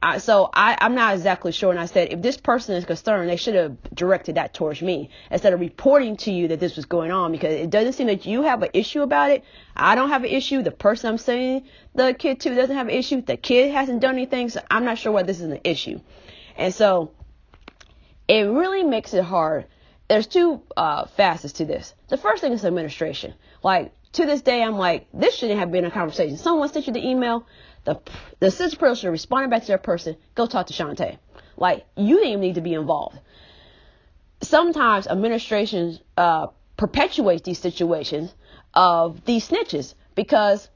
I, 0.00 0.18
so 0.18 0.48
I, 0.54 0.78
I'm 0.80 0.94
not 0.94 1.14
exactly 1.14 1.50
sure. 1.50 1.72
And 1.72 1.80
I 1.80 1.86
said, 1.86 2.12
if 2.12 2.22
this 2.22 2.36
person 2.36 2.76
is 2.76 2.84
concerned, 2.84 3.28
they 3.28 3.36
should 3.36 3.56
have 3.56 3.76
directed 3.92 4.36
that 4.36 4.54
towards 4.54 4.80
me 4.80 5.10
instead 5.30 5.52
of 5.52 5.58
reporting 5.58 6.16
to 6.18 6.30
you 6.30 6.46
that 6.48 6.60
this 6.60 6.76
was 6.76 6.84
going 6.84 7.10
on 7.10 7.32
because 7.32 7.52
it 7.52 7.70
doesn't 7.70 7.94
seem 7.94 8.06
that 8.06 8.24
you 8.24 8.42
have 8.42 8.62
an 8.62 8.70
issue 8.74 9.02
about 9.02 9.32
it. 9.32 9.42
I 9.76 9.96
don't 9.96 10.10
have 10.10 10.22
an 10.22 10.30
issue. 10.30 10.62
The 10.62 10.70
person 10.70 11.10
I'm 11.10 11.18
saying 11.18 11.64
the 11.96 12.14
kid 12.14 12.38
to 12.40 12.54
doesn't 12.54 12.76
have 12.76 12.86
an 12.86 12.94
issue. 12.94 13.22
The 13.22 13.36
kid 13.36 13.72
hasn't 13.72 14.00
done 14.00 14.14
anything. 14.14 14.50
So 14.50 14.60
I'm 14.70 14.84
not 14.84 14.98
sure 14.98 15.10
why 15.10 15.24
this 15.24 15.40
is 15.40 15.50
an 15.50 15.60
issue. 15.64 16.00
And 16.56 16.72
so 16.72 17.10
it 18.28 18.42
really 18.42 18.84
makes 18.84 19.14
it 19.14 19.24
hard. 19.24 19.66
There's 20.08 20.28
two 20.28 20.62
uh, 20.76 21.06
facets 21.06 21.54
to 21.54 21.64
this. 21.64 21.94
The 22.08 22.16
first 22.16 22.40
thing 22.40 22.52
is 22.52 22.64
administration. 22.64 23.34
Like 23.64 23.92
to 24.12 24.26
this 24.26 24.42
day, 24.42 24.62
I'm 24.62 24.76
like, 24.76 25.06
this 25.12 25.36
shouldn't 25.36 25.58
have 25.58 25.70
been 25.70 25.84
a 25.84 25.90
conversation. 25.90 26.36
Someone 26.36 26.68
sent 26.68 26.86
you 26.86 26.92
the 26.92 27.06
email. 27.06 27.46
The 27.84 28.00
the 28.40 28.48
assistant 28.48 28.78
principal 28.78 28.94
should 28.94 29.10
respond 29.10 29.50
back 29.50 29.62
to 29.62 29.68
that 29.68 29.82
person. 29.82 30.16
Go 30.34 30.46
talk 30.46 30.66
to 30.66 30.72
Shantae. 30.72 31.18
Like 31.56 31.86
you 31.96 32.16
didn't 32.16 32.28
even 32.28 32.40
need 32.40 32.54
to 32.56 32.60
be 32.60 32.74
involved. 32.74 33.18
Sometimes 34.40 35.06
administration 35.06 35.98
uh, 36.16 36.48
perpetuates 36.76 37.42
these 37.42 37.58
situations 37.58 38.34
of 38.74 39.24
these 39.24 39.48
snitches 39.48 39.94
because 40.14 40.68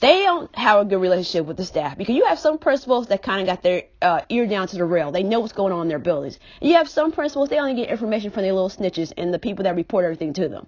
they 0.00 0.22
don't 0.22 0.54
have 0.56 0.80
a 0.80 0.84
good 0.86 1.00
relationship 1.00 1.44
with 1.46 1.58
the 1.58 1.64
staff 1.64 1.98
because 1.98 2.14
you 2.14 2.24
have 2.24 2.38
some 2.38 2.58
principals 2.58 3.08
that 3.08 3.22
kind 3.22 3.42
of 3.42 3.46
got 3.46 3.62
their 3.62 3.82
uh, 4.00 4.22
ear 4.30 4.46
down 4.46 4.66
to 4.68 4.76
the 4.76 4.84
rail. 4.84 5.12
They 5.12 5.22
know 5.22 5.40
what's 5.40 5.52
going 5.52 5.74
on 5.74 5.82
in 5.82 5.88
their 5.88 5.98
buildings. 5.98 6.38
You 6.62 6.74
have 6.74 6.88
some 6.88 7.12
principals, 7.12 7.50
they 7.50 7.58
only 7.58 7.74
get 7.74 7.90
information 7.90 8.30
from 8.30 8.42
their 8.42 8.54
little 8.54 8.70
snitches 8.70 9.12
and 9.18 9.32
the 9.32 9.38
people 9.38 9.64
that 9.64 9.76
report 9.76 10.04
everything 10.04 10.32
to 10.34 10.48
them. 10.48 10.66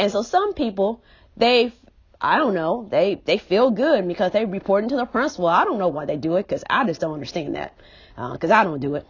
And 0.00 0.10
so 0.10 0.22
some 0.22 0.54
people, 0.54 1.02
they, 1.36 1.72
I 2.22 2.38
don't 2.38 2.54
know, 2.54 2.88
they, 2.90 3.20
they 3.22 3.36
feel 3.36 3.70
good 3.70 4.08
because 4.08 4.32
they 4.32 4.46
report 4.46 4.88
to 4.88 4.96
the 4.96 5.04
principal. 5.04 5.46
I 5.46 5.66
don't 5.66 5.78
know 5.78 5.88
why 5.88 6.06
they 6.06 6.16
do 6.16 6.36
it 6.36 6.48
because 6.48 6.64
I 6.70 6.86
just 6.86 7.02
don't 7.02 7.12
understand 7.12 7.54
that 7.54 7.74
because 8.16 8.50
uh, 8.50 8.54
I 8.54 8.64
don't 8.64 8.80
do 8.80 8.94
it. 8.94 9.06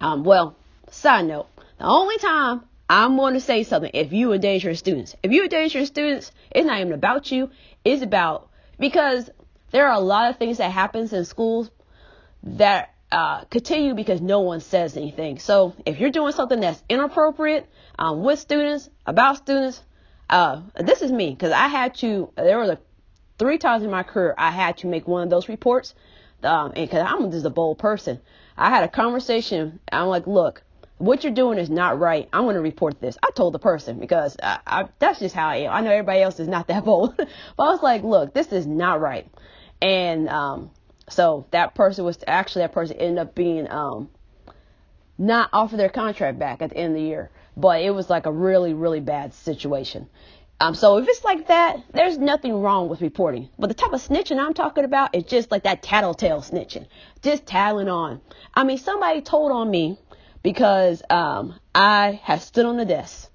Um, 0.00 0.22
well, 0.22 0.54
side 0.92 1.26
note, 1.26 1.48
the 1.78 1.86
only 1.86 2.18
time 2.18 2.62
I'm 2.88 3.16
going 3.16 3.34
to 3.34 3.40
say 3.40 3.64
something 3.64 3.90
if 3.94 4.12
you 4.12 4.32
endanger 4.32 4.76
students, 4.76 5.16
if 5.24 5.32
you 5.32 5.42
endanger 5.42 5.84
students, 5.84 6.30
it's 6.52 6.64
not 6.64 6.78
even 6.78 6.92
about 6.92 7.32
you. 7.32 7.50
It's 7.84 8.04
about 8.04 8.48
because 8.78 9.28
there 9.72 9.88
are 9.88 9.96
a 9.96 10.00
lot 10.00 10.30
of 10.30 10.36
things 10.38 10.58
that 10.58 10.70
happens 10.70 11.12
in 11.12 11.24
schools 11.24 11.68
that 12.44 12.94
uh, 13.10 13.42
continue 13.46 13.94
because 13.94 14.20
no 14.20 14.38
one 14.38 14.60
says 14.60 14.96
anything. 14.96 15.40
So 15.40 15.74
if 15.84 15.98
you're 15.98 16.10
doing 16.10 16.32
something 16.32 16.60
that's 16.60 16.80
inappropriate 16.88 17.68
um, 17.98 18.22
with 18.22 18.38
students, 18.38 18.88
about 19.04 19.38
students, 19.38 19.82
uh, 20.30 20.62
this 20.78 21.02
is 21.02 21.12
me 21.12 21.30
because 21.30 21.52
I 21.52 21.68
had 21.68 21.94
to. 21.96 22.32
There 22.36 22.58
were 22.58 22.78
three 23.38 23.58
times 23.58 23.84
in 23.84 23.90
my 23.90 24.02
career 24.02 24.34
I 24.36 24.50
had 24.50 24.78
to 24.78 24.86
make 24.86 25.06
one 25.06 25.22
of 25.22 25.30
those 25.30 25.48
reports, 25.48 25.94
um, 26.42 26.72
and 26.74 26.88
because 26.88 27.06
I'm 27.06 27.30
just 27.30 27.46
a 27.46 27.50
bold 27.50 27.78
person, 27.78 28.20
I 28.56 28.70
had 28.70 28.84
a 28.84 28.88
conversation. 28.88 29.80
I'm 29.92 30.08
like, 30.08 30.26
look, 30.26 30.62
what 30.98 31.22
you're 31.22 31.32
doing 31.32 31.58
is 31.58 31.70
not 31.70 31.98
right. 31.98 32.28
I'm 32.32 32.44
going 32.44 32.56
to 32.56 32.62
report 32.62 33.00
this. 33.00 33.18
I 33.22 33.30
told 33.32 33.54
the 33.54 33.58
person 33.58 33.98
because 33.98 34.36
I, 34.42 34.58
I, 34.66 34.88
that's 34.98 35.18
just 35.18 35.34
how 35.34 35.48
I 35.48 35.56
am. 35.56 35.72
I 35.72 35.80
know 35.80 35.90
everybody 35.90 36.22
else 36.22 36.40
is 36.40 36.48
not 36.48 36.68
that 36.68 36.84
bold, 36.86 37.16
but 37.16 37.28
I 37.58 37.70
was 37.70 37.82
like, 37.82 38.02
look, 38.02 38.34
this 38.34 38.52
is 38.52 38.66
not 38.66 39.00
right. 39.00 39.28
And 39.82 40.28
um, 40.28 40.70
so 41.08 41.46
that 41.50 41.74
person 41.74 42.04
was 42.04 42.18
actually 42.26 42.62
that 42.62 42.72
person 42.72 42.96
ended 42.96 43.18
up 43.18 43.34
being 43.34 43.70
um, 43.70 44.08
not 45.18 45.50
offered 45.52 45.78
their 45.78 45.88
contract 45.88 46.38
back 46.38 46.62
at 46.62 46.70
the 46.70 46.76
end 46.76 46.96
of 46.96 47.02
the 47.02 47.06
year, 47.06 47.30
but 47.56 47.80
it 47.80 47.90
was 47.90 48.10
like 48.10 48.26
a 48.26 48.32
really 48.32 48.74
really 48.74 49.00
bad 49.00 49.34
situation. 49.34 50.08
Um, 50.58 50.74
so 50.74 50.96
if 50.96 51.06
it's 51.06 51.22
like 51.22 51.48
that, 51.48 51.82
there's 51.92 52.16
nothing 52.16 52.62
wrong 52.62 52.88
with 52.88 53.02
reporting. 53.02 53.50
But 53.58 53.66
the 53.66 53.74
type 53.74 53.92
of 53.92 54.00
snitching 54.00 54.38
I'm 54.38 54.54
talking 54.54 54.84
about 54.84 55.14
is 55.14 55.24
just 55.24 55.50
like 55.50 55.64
that 55.64 55.82
tattletale 55.82 56.40
snitching, 56.40 56.86
just 57.20 57.44
tattling 57.44 57.88
on. 57.88 58.22
I 58.54 58.64
mean, 58.64 58.78
somebody 58.78 59.20
told 59.20 59.52
on 59.52 59.70
me 59.70 59.98
because 60.42 61.02
um, 61.10 61.58
I 61.74 62.20
had 62.22 62.40
stood 62.40 62.64
on 62.64 62.78
the 62.78 62.86
desk 62.86 63.30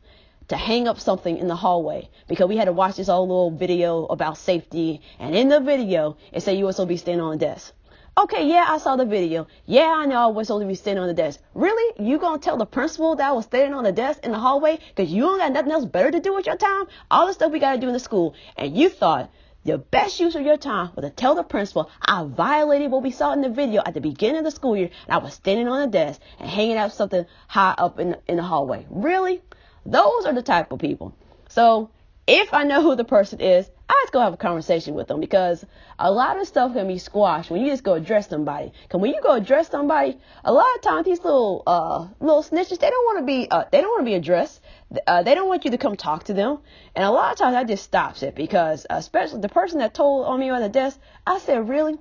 to 0.48 0.58
hang 0.58 0.88
up 0.88 1.00
something 1.00 1.38
in 1.38 1.48
the 1.48 1.56
hallway 1.56 2.10
because 2.28 2.50
we 2.50 2.58
had 2.58 2.66
to 2.66 2.74
watch 2.74 2.96
this 2.96 3.08
old 3.08 3.30
little 3.30 3.52
video 3.52 4.06
about 4.06 4.38
safety. 4.38 5.02
And 5.20 5.36
in 5.36 5.48
the 5.48 5.60
video, 5.60 6.18
it 6.32 6.42
said 6.42 6.58
you 6.58 6.66
were 6.66 6.74
supposed 6.74 6.88
to 6.88 6.94
be 6.94 6.98
standing 6.98 7.22
on 7.22 7.38
the 7.38 7.46
desk. 7.46 7.74
Okay, 8.18 8.46
yeah, 8.50 8.66
I 8.68 8.78
saw 8.78 8.98
the 8.98 9.06
video. 9.06 9.48
Yeah, 9.66 9.94
I 9.96 10.06
know 10.06 10.18
I 10.18 10.28
was 10.28 10.48
supposed 10.48 10.64
to 10.64 10.68
be 10.68 10.76
standing 10.76 11.02
on 11.02 11.08
the 11.08 11.14
desk. 11.14 11.40
Really? 11.54 12.06
You 12.06 12.20
gonna 12.20 12.40
tell 12.40 12.58
the 12.58 12.66
principal 12.66 13.16
that 13.16 13.30
I 13.30 13.32
was 13.32 13.46
standing 13.46 13.74
on 13.74 13.86
the 13.86 13.94
desk 13.94 14.20
in 14.26 14.32
the 14.32 14.38
hallway 14.38 14.80
because 14.94 15.14
you 15.14 15.22
don't 15.22 15.38
got 15.40 15.54
nothing 15.54 15.72
else 15.72 15.86
better 15.86 16.12
to 16.12 16.20
do 16.20 16.36
with 16.36 16.46
your 16.46 16.58
time? 16.58 16.88
All 17.10 17.26
the 17.26 17.34
stuff 17.34 17.54
we 17.54 17.60
gotta 17.60 17.80
do 17.80 17.88
in 17.88 17.94
the 17.94 18.00
school. 18.00 18.36
And 18.58 18.76
you 18.76 18.90
thought 18.90 19.32
your 19.64 19.78
best 19.78 20.20
use 20.20 20.36
of 20.36 20.42
your 20.42 20.58
time 20.58 20.92
was 20.94 21.06
to 21.06 21.10
tell 21.10 21.36
the 21.36 21.44
principal 21.44 21.90
I 22.02 22.26
violated 22.26 22.92
what 22.92 23.02
we 23.02 23.12
saw 23.12 23.32
in 23.32 23.42
the 23.42 23.50
video 23.50 23.82
at 23.86 23.94
the 23.94 24.02
beginning 24.02 24.40
of 24.40 24.44
the 24.44 24.52
school 24.52 24.76
year 24.76 24.90
and 25.08 25.14
I 25.14 25.18
was 25.20 25.34
standing 25.34 25.70
on 25.70 25.80
the 25.80 25.88
desk 25.88 26.20
and 26.38 26.50
hanging 26.50 26.76
out 26.76 26.92
something 26.92 27.26
high 27.48 27.76
up 27.78 27.98
in, 27.98 28.18
in 28.28 28.36
the 28.36 28.44
hallway. 28.44 28.86
Really? 28.90 29.42
Those 29.86 30.26
are 30.26 30.34
the 30.34 30.42
type 30.42 30.74
of 30.74 30.80
people. 30.80 31.16
So 31.48 31.90
if 32.32 32.54
I 32.54 32.64
know 32.64 32.82
who 32.82 32.96
the 32.96 33.04
person 33.04 33.42
is, 33.42 33.70
I 33.90 34.02
just 34.04 34.14
go 34.14 34.22
have 34.22 34.34
a 34.34 34.38
conversation 34.38 34.94
with 34.94 35.10
them 35.10 35.20
because 35.20 35.66
a 36.00 36.10
lot 36.10 36.40
of 36.40 36.48
stuff 36.48 36.72
can 36.74 36.88
be 36.88 36.98
squashed 36.98 37.52
when 37.52 37.62
you 37.62 37.70
just 37.70 37.84
go 37.84 37.94
address 37.94 38.30
somebody. 38.30 38.72
Cause 38.88 39.02
when 39.02 39.14
you 39.14 39.22
go 39.22 39.34
address 39.34 39.70
somebody, 39.70 40.18
a 40.46 40.54
lot 40.54 40.74
of 40.76 40.82
times 40.82 41.06
these 41.06 41.22
little 41.26 41.62
uh 41.68 42.08
little 42.22 42.42
snitches, 42.42 42.80
they 42.80 42.90
don't 42.90 43.06
want 43.06 43.20
to 43.20 43.26
be 43.26 43.52
uh 43.52 43.66
they 43.70 43.82
don't 43.82 43.90
want 43.90 44.02
to 44.02 44.06
be 44.06 44.14
addressed. 44.14 44.62
Uh, 45.08 45.24
they 45.24 45.36
don't 45.36 45.48
want 45.50 45.66
you 45.66 45.72
to 45.72 45.78
come 45.78 45.98
talk 45.98 46.24
to 46.26 46.34
them. 46.34 46.60
And 46.96 47.04
a 47.04 47.12
lot 47.12 47.34
of 47.34 47.38
times 47.38 47.54
that 47.54 47.68
just 47.68 47.84
stops 47.84 48.24
it 48.24 48.36
because 48.36 48.86
uh, 48.90 48.96
especially 48.96 49.42
the 49.42 49.50
person 49.50 49.80
that 49.80 49.94
told 49.94 50.26
on 50.26 50.40
me 50.40 50.50
on 50.50 50.62
the 50.62 50.70
desk, 50.70 51.00
I 51.26 51.40
said, 51.40 51.68
really? 51.68 51.98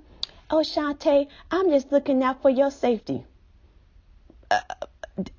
Oh, 0.48 0.58
Shantae, 0.58 1.28
I'm 1.50 1.70
just 1.70 1.92
looking 1.92 2.22
out 2.22 2.42
for 2.42 2.50
your 2.50 2.70
safety. 2.72 3.24
Uh, 4.50 4.60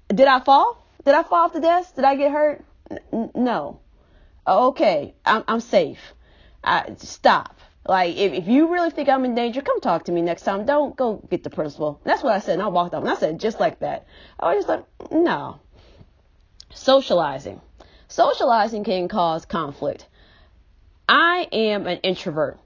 did 0.08 0.28
I 0.28 0.40
fall? 0.40 0.86
Did 1.04 1.16
I 1.16 1.24
fall 1.24 1.46
off 1.46 1.54
the 1.54 1.60
desk? 1.60 1.96
Did 1.96 2.06
I 2.06 2.16
get 2.16 2.32
hurt? 2.32 2.64
N- 3.12 3.32
no. 3.36 3.81
Okay, 4.48 5.14
I'm, 5.26 5.44
I'm 5.48 5.60
safe. 5.60 6.00
I, 6.64 6.96
stop. 6.98 7.60
Like, 7.88 8.16
if, 8.16 8.34
if 8.34 8.48
you 8.48 8.72
really 8.72 8.92
think 8.92 9.10
I'm 9.10 9.26
in 9.26 9.36
danger, 9.36 9.62
come 9.62 9.82
talk 9.82 10.06
to 10.06 10.12
me 10.12 10.22
next 10.22 10.44
time. 10.44 10.66
Don't 10.66 10.96
go 10.96 11.26
get 11.30 11.44
the 11.44 11.50
principal. 11.50 12.00
That's 12.04 12.24
what 12.24 12.34
I 12.34 12.40
said. 12.40 12.54
And 12.54 12.62
I 12.62 12.68
walked 12.68 12.94
off 12.94 13.02
and 13.02 13.12
I 13.12 13.16
said 13.16 13.40
just 13.40 13.60
like 13.60 13.80
that. 13.80 14.06
I 14.40 14.56
was 14.56 14.66
just 14.66 14.70
like, 14.70 15.12
no. 15.12 15.60
Socializing. 16.74 17.60
Socializing 18.08 18.84
can 18.84 19.08
cause 19.08 19.46
conflict. 19.46 20.08
I 21.10 21.48
am 21.52 21.88
an 21.88 22.00
introvert. 22.00 22.60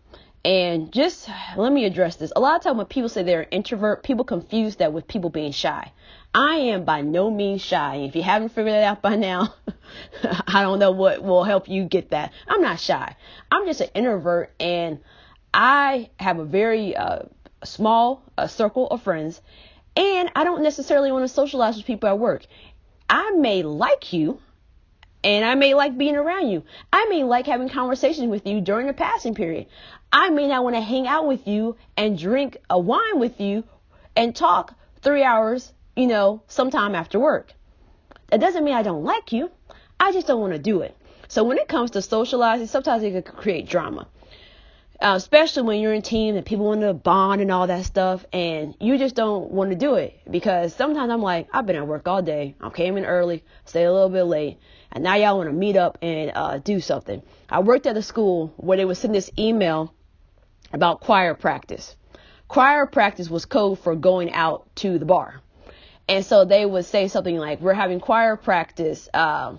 And 0.43 0.91
just 0.91 1.27
let 1.57 1.71
me 1.71 1.85
address 1.85 2.17
this. 2.17 2.31
A 2.35 2.39
lot 2.39 2.55
of 2.55 2.61
time 2.61 2.77
when 2.77 2.85
people 2.85 3.09
say 3.09 3.23
they're 3.23 3.41
an 3.41 3.49
introvert, 3.49 4.03
people 4.03 4.23
confuse 4.23 4.75
that 4.75 4.93
with 4.93 5.07
people 5.07 5.31
being 5.31 5.51
shy. 5.51 5.91
I 6.35 6.55
am 6.57 6.83
by 6.83 6.99
no 6.99 7.31
means 7.31 7.61
shy. 7.61 7.95
If 7.95 8.13
you 8.13 8.21
haven't 8.21 8.49
figured 8.49 8.73
that 8.73 8.83
out 8.83 9.01
by 9.01 9.15
now, 9.15 9.53
I 10.47 10.63
don't 10.63 10.79
know 10.79 10.91
what 10.91 11.23
will 11.23 11.45
help 11.45 11.69
you 11.69 11.85
get 11.85 12.09
that. 12.09 12.33
I'm 12.45 12.61
not 12.61 12.77
shy. 12.77 13.15
I'm 13.49 13.65
just 13.65 13.79
an 13.79 13.87
introvert 13.95 14.53
and 14.59 14.99
I 15.53 16.09
have 16.19 16.39
a 16.39 16.43
very 16.43 16.93
uh, 16.93 17.19
small 17.63 18.21
uh, 18.37 18.47
circle 18.47 18.87
of 18.87 19.01
friends 19.01 19.41
and 19.95 20.29
I 20.35 20.43
don't 20.43 20.61
necessarily 20.61 21.09
want 21.09 21.23
to 21.23 21.33
socialize 21.33 21.77
with 21.77 21.85
people 21.85 22.09
at 22.09 22.19
work. 22.19 22.45
I 23.09 23.31
may 23.31 23.63
like 23.63 24.11
you 24.11 24.41
and 25.23 25.45
I 25.45 25.55
may 25.55 25.73
like 25.73 25.97
being 25.97 26.17
around 26.17 26.49
you. 26.49 26.63
I 26.91 27.05
may 27.05 27.23
like 27.23 27.45
having 27.45 27.69
conversations 27.69 28.27
with 28.27 28.45
you 28.45 28.59
during 28.59 28.87
the 28.87 28.93
passing 28.93 29.35
period. 29.35 29.67
I 30.11 30.31
may 30.31 30.49
not 30.49 30.65
want 30.65 30.75
to 30.75 30.81
hang 30.81 31.07
out 31.07 31.27
with 31.27 31.47
you 31.47 31.77
and 31.95 32.19
drink 32.19 32.57
a 32.69 32.77
wine 32.77 33.19
with 33.19 33.39
you 33.39 33.63
and 34.17 34.35
talk 34.35 34.73
three 35.01 35.23
hours, 35.23 35.71
you 35.95 36.07
know, 36.07 36.41
sometime 36.47 36.95
after 36.95 37.19
work. 37.19 37.53
That 38.29 38.39
doesn't 38.39 38.63
mean 38.63 38.73
I 38.73 38.83
don't 38.83 39.03
like 39.03 39.31
you. 39.31 39.51
I 39.99 40.11
just 40.11 40.27
don't 40.27 40.41
want 40.41 40.53
to 40.53 40.59
do 40.59 40.81
it. 40.81 40.95
So 41.27 41.43
when 41.43 41.57
it 41.57 41.67
comes 41.67 41.91
to 41.91 42.01
socializing, 42.01 42.67
sometimes 42.67 43.03
it 43.03 43.11
can 43.11 43.23
create 43.23 43.67
drama. 43.67 44.07
Uh, 45.01 45.13
especially 45.17 45.63
when 45.63 45.81
you're 45.81 45.93
in 45.93 46.01
team 46.01 46.37
and 46.37 46.45
people 46.45 46.65
want 46.65 46.79
to 46.79 46.93
bond 46.93 47.41
and 47.41 47.51
all 47.51 47.67
that 47.67 47.83
stuff, 47.83 48.25
and 48.31 48.75
you 48.79 48.97
just 48.97 49.13
don't 49.13 49.51
want 49.51 49.69
to 49.69 49.75
do 49.75 49.95
it 49.95 50.17
because 50.31 50.73
sometimes 50.73 51.11
I'm 51.11 51.21
like, 51.21 51.49
I've 51.51 51.65
been 51.65 51.75
at 51.75 51.85
work 51.85 52.07
all 52.07 52.21
day. 52.21 52.55
I 52.61 52.69
came 52.69 52.95
in 52.95 53.05
early, 53.05 53.43
stayed 53.65 53.83
a 53.83 53.91
little 53.91 54.09
bit 54.09 54.23
late, 54.23 54.57
and 54.93 55.03
now 55.03 55.15
y'all 55.15 55.37
want 55.37 55.49
to 55.49 55.53
meet 55.53 55.75
up 55.75 55.97
and 56.01 56.31
uh, 56.33 56.59
do 56.59 56.79
something. 56.79 57.21
I 57.49 57.59
worked 57.59 57.87
at 57.87 57.97
a 57.97 58.01
school 58.01 58.53
where 58.55 58.77
they 58.77 58.85
would 58.85 58.95
send 58.95 59.13
this 59.13 59.29
email 59.37 59.93
about 60.71 61.01
choir 61.01 61.33
practice. 61.33 61.97
Choir 62.47 62.85
practice 62.85 63.29
was 63.29 63.45
code 63.45 63.79
for 63.79 63.95
going 63.95 64.31
out 64.31 64.73
to 64.77 64.97
the 64.97 65.05
bar, 65.05 65.41
and 66.07 66.25
so 66.25 66.45
they 66.45 66.65
would 66.65 66.85
say 66.85 67.07
something 67.07 67.37
like, 67.37 67.61
"We're 67.61 67.73
having 67.73 67.99
choir 67.99 68.35
practice." 68.35 69.09
Uh, 69.13 69.55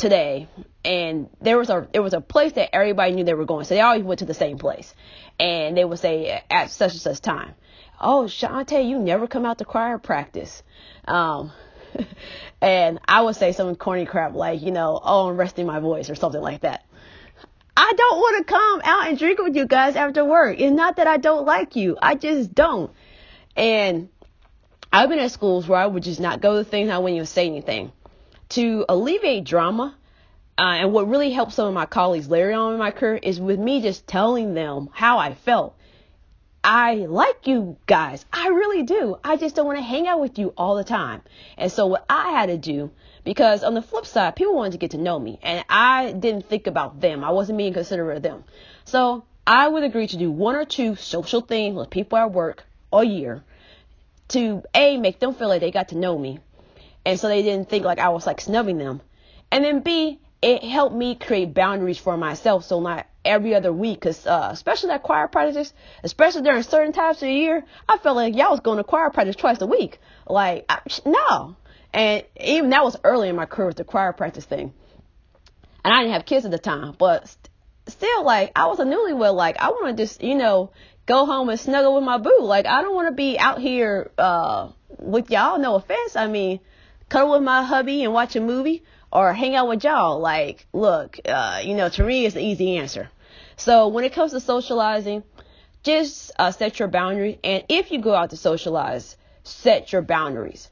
today. 0.00 0.48
And 0.84 1.28
there 1.40 1.58
was 1.58 1.68
a 1.68 1.86
there 1.92 2.02
was 2.02 2.14
a 2.14 2.20
place 2.20 2.52
that 2.54 2.74
everybody 2.74 3.12
knew 3.12 3.22
they 3.22 3.34
were 3.34 3.44
going. 3.44 3.64
So 3.66 3.74
they 3.74 3.82
always 3.82 4.02
went 4.02 4.20
to 4.20 4.24
the 4.24 4.34
same 4.34 4.58
place. 4.58 4.94
And 5.38 5.76
they 5.76 5.84
would 5.84 5.98
say 5.98 6.42
at 6.50 6.70
such 6.70 6.92
and 6.92 7.00
such 7.00 7.20
time. 7.20 7.54
Oh 8.00 8.24
Shantae 8.24 8.88
you 8.88 8.98
never 8.98 9.26
come 9.26 9.44
out 9.44 9.58
to 9.58 9.64
choir 9.64 9.98
practice. 9.98 10.62
Um 11.06 11.52
and 12.62 12.98
I 13.06 13.20
would 13.20 13.36
say 13.36 13.52
some 13.52 13.76
corny 13.76 14.06
crap 14.06 14.34
like 14.34 14.62
you 14.62 14.70
know 14.70 14.98
oh 15.04 15.28
I'm 15.28 15.36
resting 15.36 15.66
my 15.66 15.80
voice 15.80 16.08
or 16.08 16.14
something 16.14 16.40
like 16.40 16.62
that. 16.62 16.86
I 17.76 17.92
don't 17.96 18.16
want 18.16 18.38
to 18.38 18.52
come 18.52 18.80
out 18.84 19.08
and 19.08 19.18
drink 19.18 19.38
with 19.38 19.54
you 19.54 19.66
guys 19.66 19.96
after 19.96 20.24
work. 20.24 20.58
It's 20.58 20.74
not 20.74 20.96
that 20.96 21.06
I 21.06 21.18
don't 21.18 21.46
like 21.46 21.76
you. 21.76 21.96
I 22.00 22.14
just 22.14 22.54
don't. 22.54 22.90
And 23.56 24.08
I've 24.92 25.08
been 25.08 25.20
at 25.20 25.30
schools 25.30 25.68
where 25.68 25.78
I 25.78 25.86
would 25.86 26.02
just 26.02 26.18
not 26.18 26.40
go 26.40 26.58
to 26.58 26.64
things, 26.64 26.90
I 26.90 26.98
wouldn't 26.98 27.16
even 27.16 27.26
say 27.26 27.46
anything. 27.46 27.92
To 28.50 28.84
alleviate 28.88 29.44
drama, 29.44 29.94
uh, 30.58 30.62
and 30.62 30.92
what 30.92 31.08
really 31.08 31.30
helped 31.30 31.52
some 31.52 31.68
of 31.68 31.74
my 31.74 31.86
colleagues 31.86 32.28
later 32.28 32.52
on 32.52 32.72
in 32.72 32.78
my 32.78 32.90
career 32.90 33.20
is 33.22 33.40
with 33.40 33.60
me 33.60 33.80
just 33.80 34.06
telling 34.06 34.54
them 34.54 34.88
how 34.92 35.18
I 35.18 35.34
felt. 35.34 35.76
I 36.62 36.96
like 36.96 37.46
you 37.46 37.78
guys. 37.86 38.26
I 38.32 38.48
really 38.48 38.82
do. 38.82 39.16
I 39.24 39.36
just 39.36 39.54
don't 39.54 39.64
want 39.64 39.78
to 39.78 39.82
hang 39.82 40.08
out 40.08 40.20
with 40.20 40.38
you 40.38 40.52
all 40.56 40.74
the 40.74 40.84
time. 40.84 41.22
And 41.56 41.70
so 41.70 41.86
what 41.86 42.04
I 42.10 42.32
had 42.32 42.46
to 42.46 42.58
do, 42.58 42.90
because 43.24 43.62
on 43.62 43.74
the 43.74 43.82
flip 43.82 44.04
side, 44.04 44.36
people 44.36 44.54
wanted 44.54 44.72
to 44.72 44.78
get 44.78 44.90
to 44.90 44.98
know 44.98 45.18
me 45.18 45.38
and 45.42 45.64
I 45.70 46.12
didn't 46.12 46.48
think 46.48 46.66
about 46.66 47.00
them. 47.00 47.24
I 47.24 47.30
wasn't 47.30 47.58
being 47.58 47.72
considerate 47.72 48.18
of 48.18 48.22
them. 48.24 48.44
So 48.84 49.24
I 49.46 49.68
would 49.68 49.84
agree 49.84 50.08
to 50.08 50.16
do 50.16 50.30
one 50.30 50.56
or 50.56 50.64
two 50.64 50.96
social 50.96 51.40
things 51.40 51.76
with 51.76 51.88
people 51.90 52.18
at 52.18 52.32
work 52.32 52.64
a 52.92 53.04
year 53.04 53.44
to 54.30 54.62
A, 54.74 54.96
make 54.96 55.20
them 55.20 55.34
feel 55.34 55.48
like 55.48 55.60
they 55.60 55.70
got 55.70 55.88
to 55.88 55.96
know 55.96 56.18
me. 56.18 56.38
And 57.04 57.18
so 57.18 57.28
they 57.28 57.42
didn't 57.42 57.68
think 57.68 57.84
like 57.84 57.98
I 57.98 58.10
was 58.10 58.26
like 58.26 58.40
snubbing 58.40 58.78
them. 58.78 59.00
And 59.50 59.64
then 59.64 59.80
B, 59.80 60.18
it 60.42 60.62
helped 60.64 60.94
me 60.94 61.14
create 61.14 61.54
boundaries 61.54 61.98
for 61.98 62.16
myself. 62.16 62.64
So 62.64 62.80
not 62.80 63.06
every 63.24 63.54
other 63.54 63.72
week, 63.72 64.02
cause, 64.02 64.26
uh, 64.26 64.48
especially 64.52 64.88
that 64.88 65.02
choir 65.02 65.28
practice, 65.28 65.72
especially 66.02 66.42
during 66.42 66.62
certain 66.62 66.92
times 66.92 67.16
of 67.16 67.28
the 67.28 67.32
year, 67.32 67.64
I 67.88 67.98
felt 67.98 68.16
like 68.16 68.34
y'all 68.34 68.50
was 68.50 68.60
going 68.60 68.78
to 68.78 68.84
choir 68.84 69.10
practice 69.10 69.36
twice 69.36 69.60
a 69.60 69.66
week. 69.66 69.98
Like, 70.26 70.64
I, 70.68 70.80
no. 71.04 71.56
And 71.92 72.24
even 72.40 72.70
that 72.70 72.84
was 72.84 72.96
early 73.04 73.28
in 73.28 73.36
my 73.36 73.46
career 73.46 73.68
with 73.68 73.76
the 73.76 73.84
choir 73.84 74.12
practice 74.12 74.44
thing. 74.44 74.72
And 75.84 75.92
I 75.94 76.00
didn't 76.00 76.12
have 76.12 76.26
kids 76.26 76.44
at 76.44 76.50
the 76.50 76.58
time, 76.58 76.94
but 76.98 77.28
st- 77.28 77.48
still, 77.88 78.24
like, 78.24 78.52
I 78.54 78.66
was 78.66 78.78
a 78.78 78.84
newlywed. 78.84 79.34
Like, 79.34 79.56
I 79.58 79.70
want 79.70 79.96
to 79.96 80.02
just, 80.02 80.22
you 80.22 80.34
know, 80.34 80.70
go 81.10 81.26
home 81.26 81.48
and 81.48 81.58
snuggle 81.58 81.96
with 81.96 82.04
my 82.04 82.18
boo. 82.18 82.38
Like, 82.42 82.66
I 82.66 82.82
don't 82.82 82.94
want 82.94 83.08
to 83.08 83.14
be 83.14 83.36
out 83.36 83.60
here, 83.60 84.12
uh, 84.16 84.68
with 84.98 85.28
y'all. 85.28 85.58
No 85.58 85.74
offense. 85.74 86.14
I 86.14 86.28
mean, 86.28 86.60
cuddle 87.08 87.32
with 87.32 87.42
my 87.42 87.64
hubby 87.64 88.04
and 88.04 88.12
watch 88.12 88.36
a 88.36 88.40
movie 88.40 88.84
or 89.12 89.32
hang 89.32 89.56
out 89.56 89.66
with 89.66 89.82
y'all. 89.82 90.20
Like, 90.20 90.68
look, 90.72 91.18
uh, 91.24 91.62
you 91.64 91.74
know, 91.74 91.88
to 91.88 92.04
me, 92.04 92.26
it's 92.26 92.36
the 92.36 92.42
easy 92.42 92.76
answer. 92.76 93.10
So 93.56 93.88
when 93.88 94.04
it 94.04 94.12
comes 94.12 94.30
to 94.32 94.40
socializing, 94.40 95.24
just 95.82 96.30
uh, 96.38 96.52
set 96.52 96.78
your 96.78 96.86
boundaries. 96.86 97.38
And 97.42 97.64
if 97.68 97.90
you 97.90 98.00
go 98.00 98.14
out 98.14 98.30
to 98.30 98.36
socialize, 98.36 99.16
set 99.42 99.92
your 99.92 100.02
boundaries. 100.02 100.70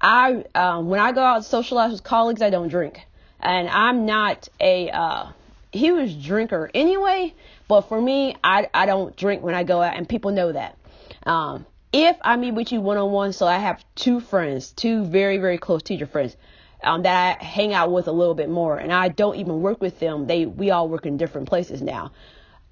I, 0.00 0.44
um, 0.54 0.88
when 0.88 1.00
I 1.00 1.12
go 1.12 1.22
out 1.22 1.42
to 1.42 1.48
socialize 1.48 1.92
with 1.92 2.02
colleagues, 2.02 2.40
I 2.40 2.48
don't 2.48 2.68
drink. 2.68 3.02
And 3.38 3.68
I'm 3.68 4.06
not 4.06 4.48
a 4.60 4.88
uh, 4.90 5.26
huge 5.72 6.24
drinker 6.24 6.70
anyway, 6.72 7.34
but 7.68 7.82
for 7.82 8.00
me, 8.00 8.36
I, 8.42 8.68
I 8.74 8.86
don't 8.86 9.16
drink 9.16 9.42
when 9.42 9.54
I 9.54 9.64
go 9.64 9.82
out, 9.82 9.96
and 9.96 10.08
people 10.08 10.30
know 10.30 10.52
that. 10.52 10.76
Um, 11.24 11.66
if 11.92 12.16
I 12.22 12.36
meet 12.36 12.52
with 12.52 12.72
you 12.72 12.80
one 12.80 12.96
on 12.96 13.12
one, 13.12 13.32
so 13.32 13.46
I 13.46 13.58
have 13.58 13.84
two 13.94 14.20
friends, 14.20 14.72
two 14.72 15.04
very, 15.04 15.38
very 15.38 15.58
close 15.58 15.82
teacher 15.82 16.06
friends 16.06 16.36
um, 16.82 17.02
that 17.02 17.40
I 17.40 17.44
hang 17.44 17.72
out 17.72 17.92
with 17.92 18.08
a 18.08 18.12
little 18.12 18.34
bit 18.34 18.50
more, 18.50 18.76
and 18.76 18.92
I 18.92 19.08
don't 19.08 19.36
even 19.36 19.62
work 19.62 19.80
with 19.80 20.00
them. 20.00 20.26
They 20.26 20.46
we 20.46 20.70
all 20.70 20.88
work 20.88 21.06
in 21.06 21.16
different 21.16 21.48
places 21.48 21.82
now. 21.82 22.12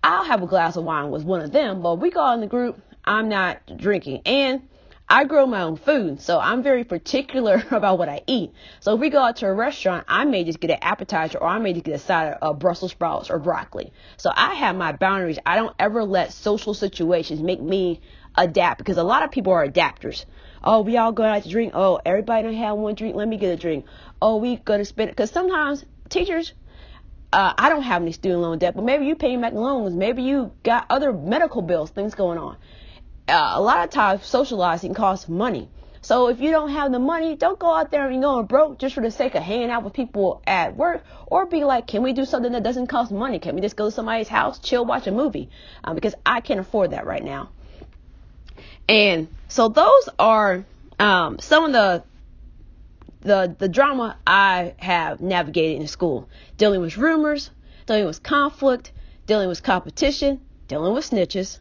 I'll 0.05 0.25
have 0.25 0.43
a 0.43 0.47
glass 0.47 0.77
of 0.77 0.85
wine 0.85 1.11
with 1.11 1.25
one 1.25 1.41
of 1.41 1.53
them, 1.53 1.83
but 1.83 1.97
we 1.97 2.11
go 2.11 2.21
out 2.21 2.35
in 2.35 2.41
the 2.41 2.47
group. 2.47 2.81
I'm 3.05 3.29
not 3.29 3.61
drinking, 3.77 4.23
and 4.27 4.69
I 5.13 5.25
grow 5.25 5.45
my 5.45 5.61
own 5.61 5.77
food, 5.77 6.23
so 6.23 6.41
I'm 6.41 6.63
very 6.63 6.85
particular 6.85 7.63
about 7.71 7.99
what 7.99 8.09
I 8.09 8.23
eat. 8.27 8.51
So 8.81 8.95
if 8.95 9.01
we 9.01 9.11
go 9.11 9.21
out 9.21 9.37
to 9.37 9.47
a 9.47 9.53
restaurant, 9.53 10.07
I 10.09 10.25
may 10.25 10.43
just 10.43 10.59
get 10.59 10.71
an 10.71 10.79
appetizer, 10.81 11.37
or 11.37 11.49
I 11.49 11.59
may 11.59 11.75
just 11.75 11.85
get 11.85 11.97
a 11.97 11.99
side 11.99 12.39
of 12.41 12.59
Brussels 12.59 12.93
sprouts 12.93 13.29
or 13.29 13.39
broccoli. 13.39 13.93
So 14.17 14.33
I 14.35 14.55
have 14.55 14.75
my 14.75 14.93
boundaries. 14.93 15.39
I 15.45 15.57
don't 15.57 15.77
ever 15.79 16.03
let 16.03 16.33
social 16.33 16.73
situations 16.73 17.43
make 17.43 17.61
me 17.61 18.01
adapt 18.39 18.79
because 18.79 18.97
a 18.97 19.03
lot 19.03 19.23
of 19.23 19.31
people 19.31 19.53
are 19.53 19.69
adapters. 19.69 20.25
Oh, 20.65 20.81
we 20.81 20.97
all 20.97 21.13
go 21.13 21.25
out 21.25 21.43
to 21.43 21.49
drink. 21.51 21.73
Oh, 21.75 22.01
everybody 22.07 22.45
don't 22.45 22.55
have 22.55 22.79
one 22.79 22.95
drink. 22.95 23.15
Let 23.15 23.29
me 23.29 23.37
get 23.37 23.53
a 23.53 23.57
drink. 23.57 23.85
Oh, 24.23 24.37
we 24.37 24.57
gonna 24.57 24.87
spend 24.87 25.11
it 25.11 25.17
because 25.17 25.31
sometimes 25.31 25.85
teachers. 26.09 26.55
Uh, 27.35 27.53
I 27.59 27.69
don't 27.69 27.83
have 27.83 28.01
any 28.01 28.13
student 28.13 28.41
loan 28.41 28.59
debt, 28.59 28.75
but 28.75 28.85
maybe 28.85 29.05
you 29.05 29.15
paying 29.15 29.43
back 29.43 29.53
loans. 29.53 29.95
Maybe 29.95 30.23
you 30.23 30.53
got 30.63 30.87
other 30.89 31.13
medical 31.13 31.61
bills, 31.61 31.91
things 31.91 32.15
going 32.15 32.39
on. 32.39 32.57
Uh, 33.29 33.53
a 33.55 33.61
lot 33.61 33.85
of 33.85 33.91
times, 33.91 34.25
socializing 34.27 34.95
costs 34.95 35.29
money. 35.29 35.69
So 36.01 36.27
if 36.27 36.41
you 36.41 36.51
don't 36.51 36.71
have 36.71 36.91
the 36.91 36.99
money, 36.99 37.37
don't 37.37 37.59
go 37.61 37.73
out 37.73 37.93
there 37.93 38.09
and 38.09 38.21
go 38.21 38.43
broke 38.43 38.81
just 38.81 38.97
for 38.97 39.01
the 39.01 39.11
sake 39.13 39.37
of 39.37 39.43
hanging 39.45 39.71
out 39.71 39.85
with 39.85 39.93
people 39.93 40.43
at 40.45 40.77
work, 40.77 41.05
or 41.27 41.47
be 41.47 41.63
like, 41.63 41.87
can 41.87 42.03
we 42.03 42.13
do 42.13 42.25
something 42.25 42.51
that 42.53 42.65
doesn't 42.65 42.89
cost 42.89 43.13
money? 43.13 43.39
Can 43.39 43.55
we 43.55 43.61
just 43.61 43.77
go 43.77 43.85
to 43.85 43.91
somebody's 43.93 44.27
house, 44.27 44.59
chill, 44.59 44.85
watch 44.85 45.07
a 45.07 45.13
movie? 45.13 45.49
Um, 45.85 45.95
because 45.95 46.17
I 46.27 46.41
can't 46.41 46.59
afford 46.59 46.91
that 46.91 47.07
right 47.07 47.23
now. 47.23 47.51
And 48.89 49.29
so 49.47 49.69
those 49.69 50.09
are 50.19 50.65
um, 50.99 51.39
some 51.39 51.67
of 51.67 51.73
the 51.73 52.03
the 53.21 53.55
the 53.57 53.69
drama 53.69 54.17
I 54.27 54.75
have 54.79 55.21
navigated 55.21 55.81
in 55.81 55.87
school, 55.87 56.29
dealing 56.57 56.81
with 56.81 56.97
rumors, 56.97 57.51
dealing 57.87 58.07
with 58.07 58.25
conflict, 58.25 58.91
dealing 59.27 59.49
with 59.49 59.63
competition, 59.63 60.41
dealing 60.67 60.93
with 60.93 61.09
snitches, 61.09 61.61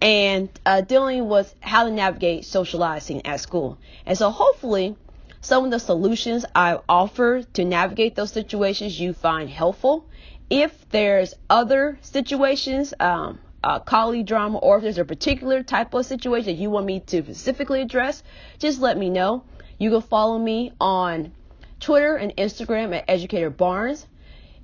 and 0.00 0.48
uh, 0.64 0.80
dealing 0.80 1.28
with 1.28 1.54
how 1.60 1.84
to 1.84 1.90
navigate 1.90 2.44
socializing 2.44 3.26
at 3.26 3.40
school. 3.40 3.78
And 4.06 4.16
so 4.16 4.30
hopefully 4.30 4.96
some 5.42 5.64
of 5.64 5.70
the 5.70 5.78
solutions 5.78 6.44
I've 6.54 6.80
offered 6.88 7.52
to 7.54 7.64
navigate 7.64 8.14
those 8.14 8.32
situations 8.32 9.00
you 9.00 9.12
find 9.12 9.48
helpful. 9.48 10.06
If 10.48 10.88
there's 10.90 11.34
other 11.48 11.98
situations, 12.02 12.92
um, 13.00 13.38
uh, 13.62 13.78
colleague 13.80 14.26
drama, 14.26 14.58
or 14.58 14.78
if 14.78 14.82
there's 14.82 14.98
a 14.98 15.04
particular 15.04 15.62
type 15.62 15.94
of 15.94 16.06
situation 16.06 16.46
that 16.46 16.60
you 16.60 16.70
want 16.70 16.86
me 16.86 17.00
to 17.00 17.22
specifically 17.22 17.82
address, 17.82 18.22
just 18.58 18.80
let 18.80 18.98
me 18.98 19.10
know. 19.10 19.44
You 19.78 19.90
can 19.90 20.02
follow 20.02 20.38
me 20.38 20.72
on 20.80 21.32
Twitter 21.78 22.16
and 22.16 22.34
Instagram 22.36 22.94
at 22.94 23.04
Educator 23.08 23.50
Barnes. 23.50 24.06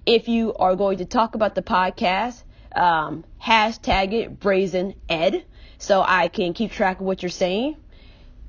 If 0.05 0.29
you 0.29 0.55
are 0.55 0.77
going 0.77 0.99
to 0.99 1.05
talk 1.05 1.35
about 1.35 1.55
the 1.55 1.63
podcast, 1.63 2.43
um, 2.77 3.25
hashtag 3.43 4.13
it 4.13 4.39
Brazen 4.39 4.95
Ed 5.09 5.45
so 5.79 6.05
I 6.07 6.29
can 6.29 6.55
keep 6.55 6.73
track 6.73 7.01
of 7.01 7.07
what 7.07 7.23
you're 7.23 7.31
saying. 7.31 7.77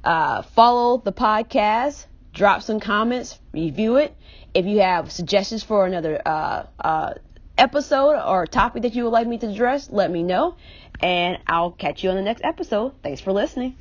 Uh, 0.04 0.42
follow 0.42 0.98
the 0.98 1.12
podcast, 1.12 2.06
drop 2.34 2.62
some 2.62 2.80
comments, 2.80 3.40
review 3.52 3.98
it. 3.98 4.16
If 4.54 4.66
you 4.66 4.80
have 4.80 5.12
suggestions 5.12 5.64
for 5.64 5.86
another 5.86 6.22
uh, 6.26 6.66
uh, 6.80 7.14
episode 7.58 8.16
or 8.16 8.46
topic 8.48 8.84
that 8.84 8.96
you 8.96 9.04
would 9.04 9.14
like 9.14 9.28
me 9.28 9.38
to 9.40 9.50
address, 9.50 9.90
let 9.90 10.12
me 10.12 10.24
know. 10.24 10.56
And 11.02 11.40
I'll 11.48 11.72
catch 11.72 12.04
you 12.04 12.10
on 12.10 12.16
the 12.16 12.22
next 12.22 12.44
episode. 12.44 12.94
Thanks 13.04 13.22
for 13.22 13.34
listening. 13.34 13.76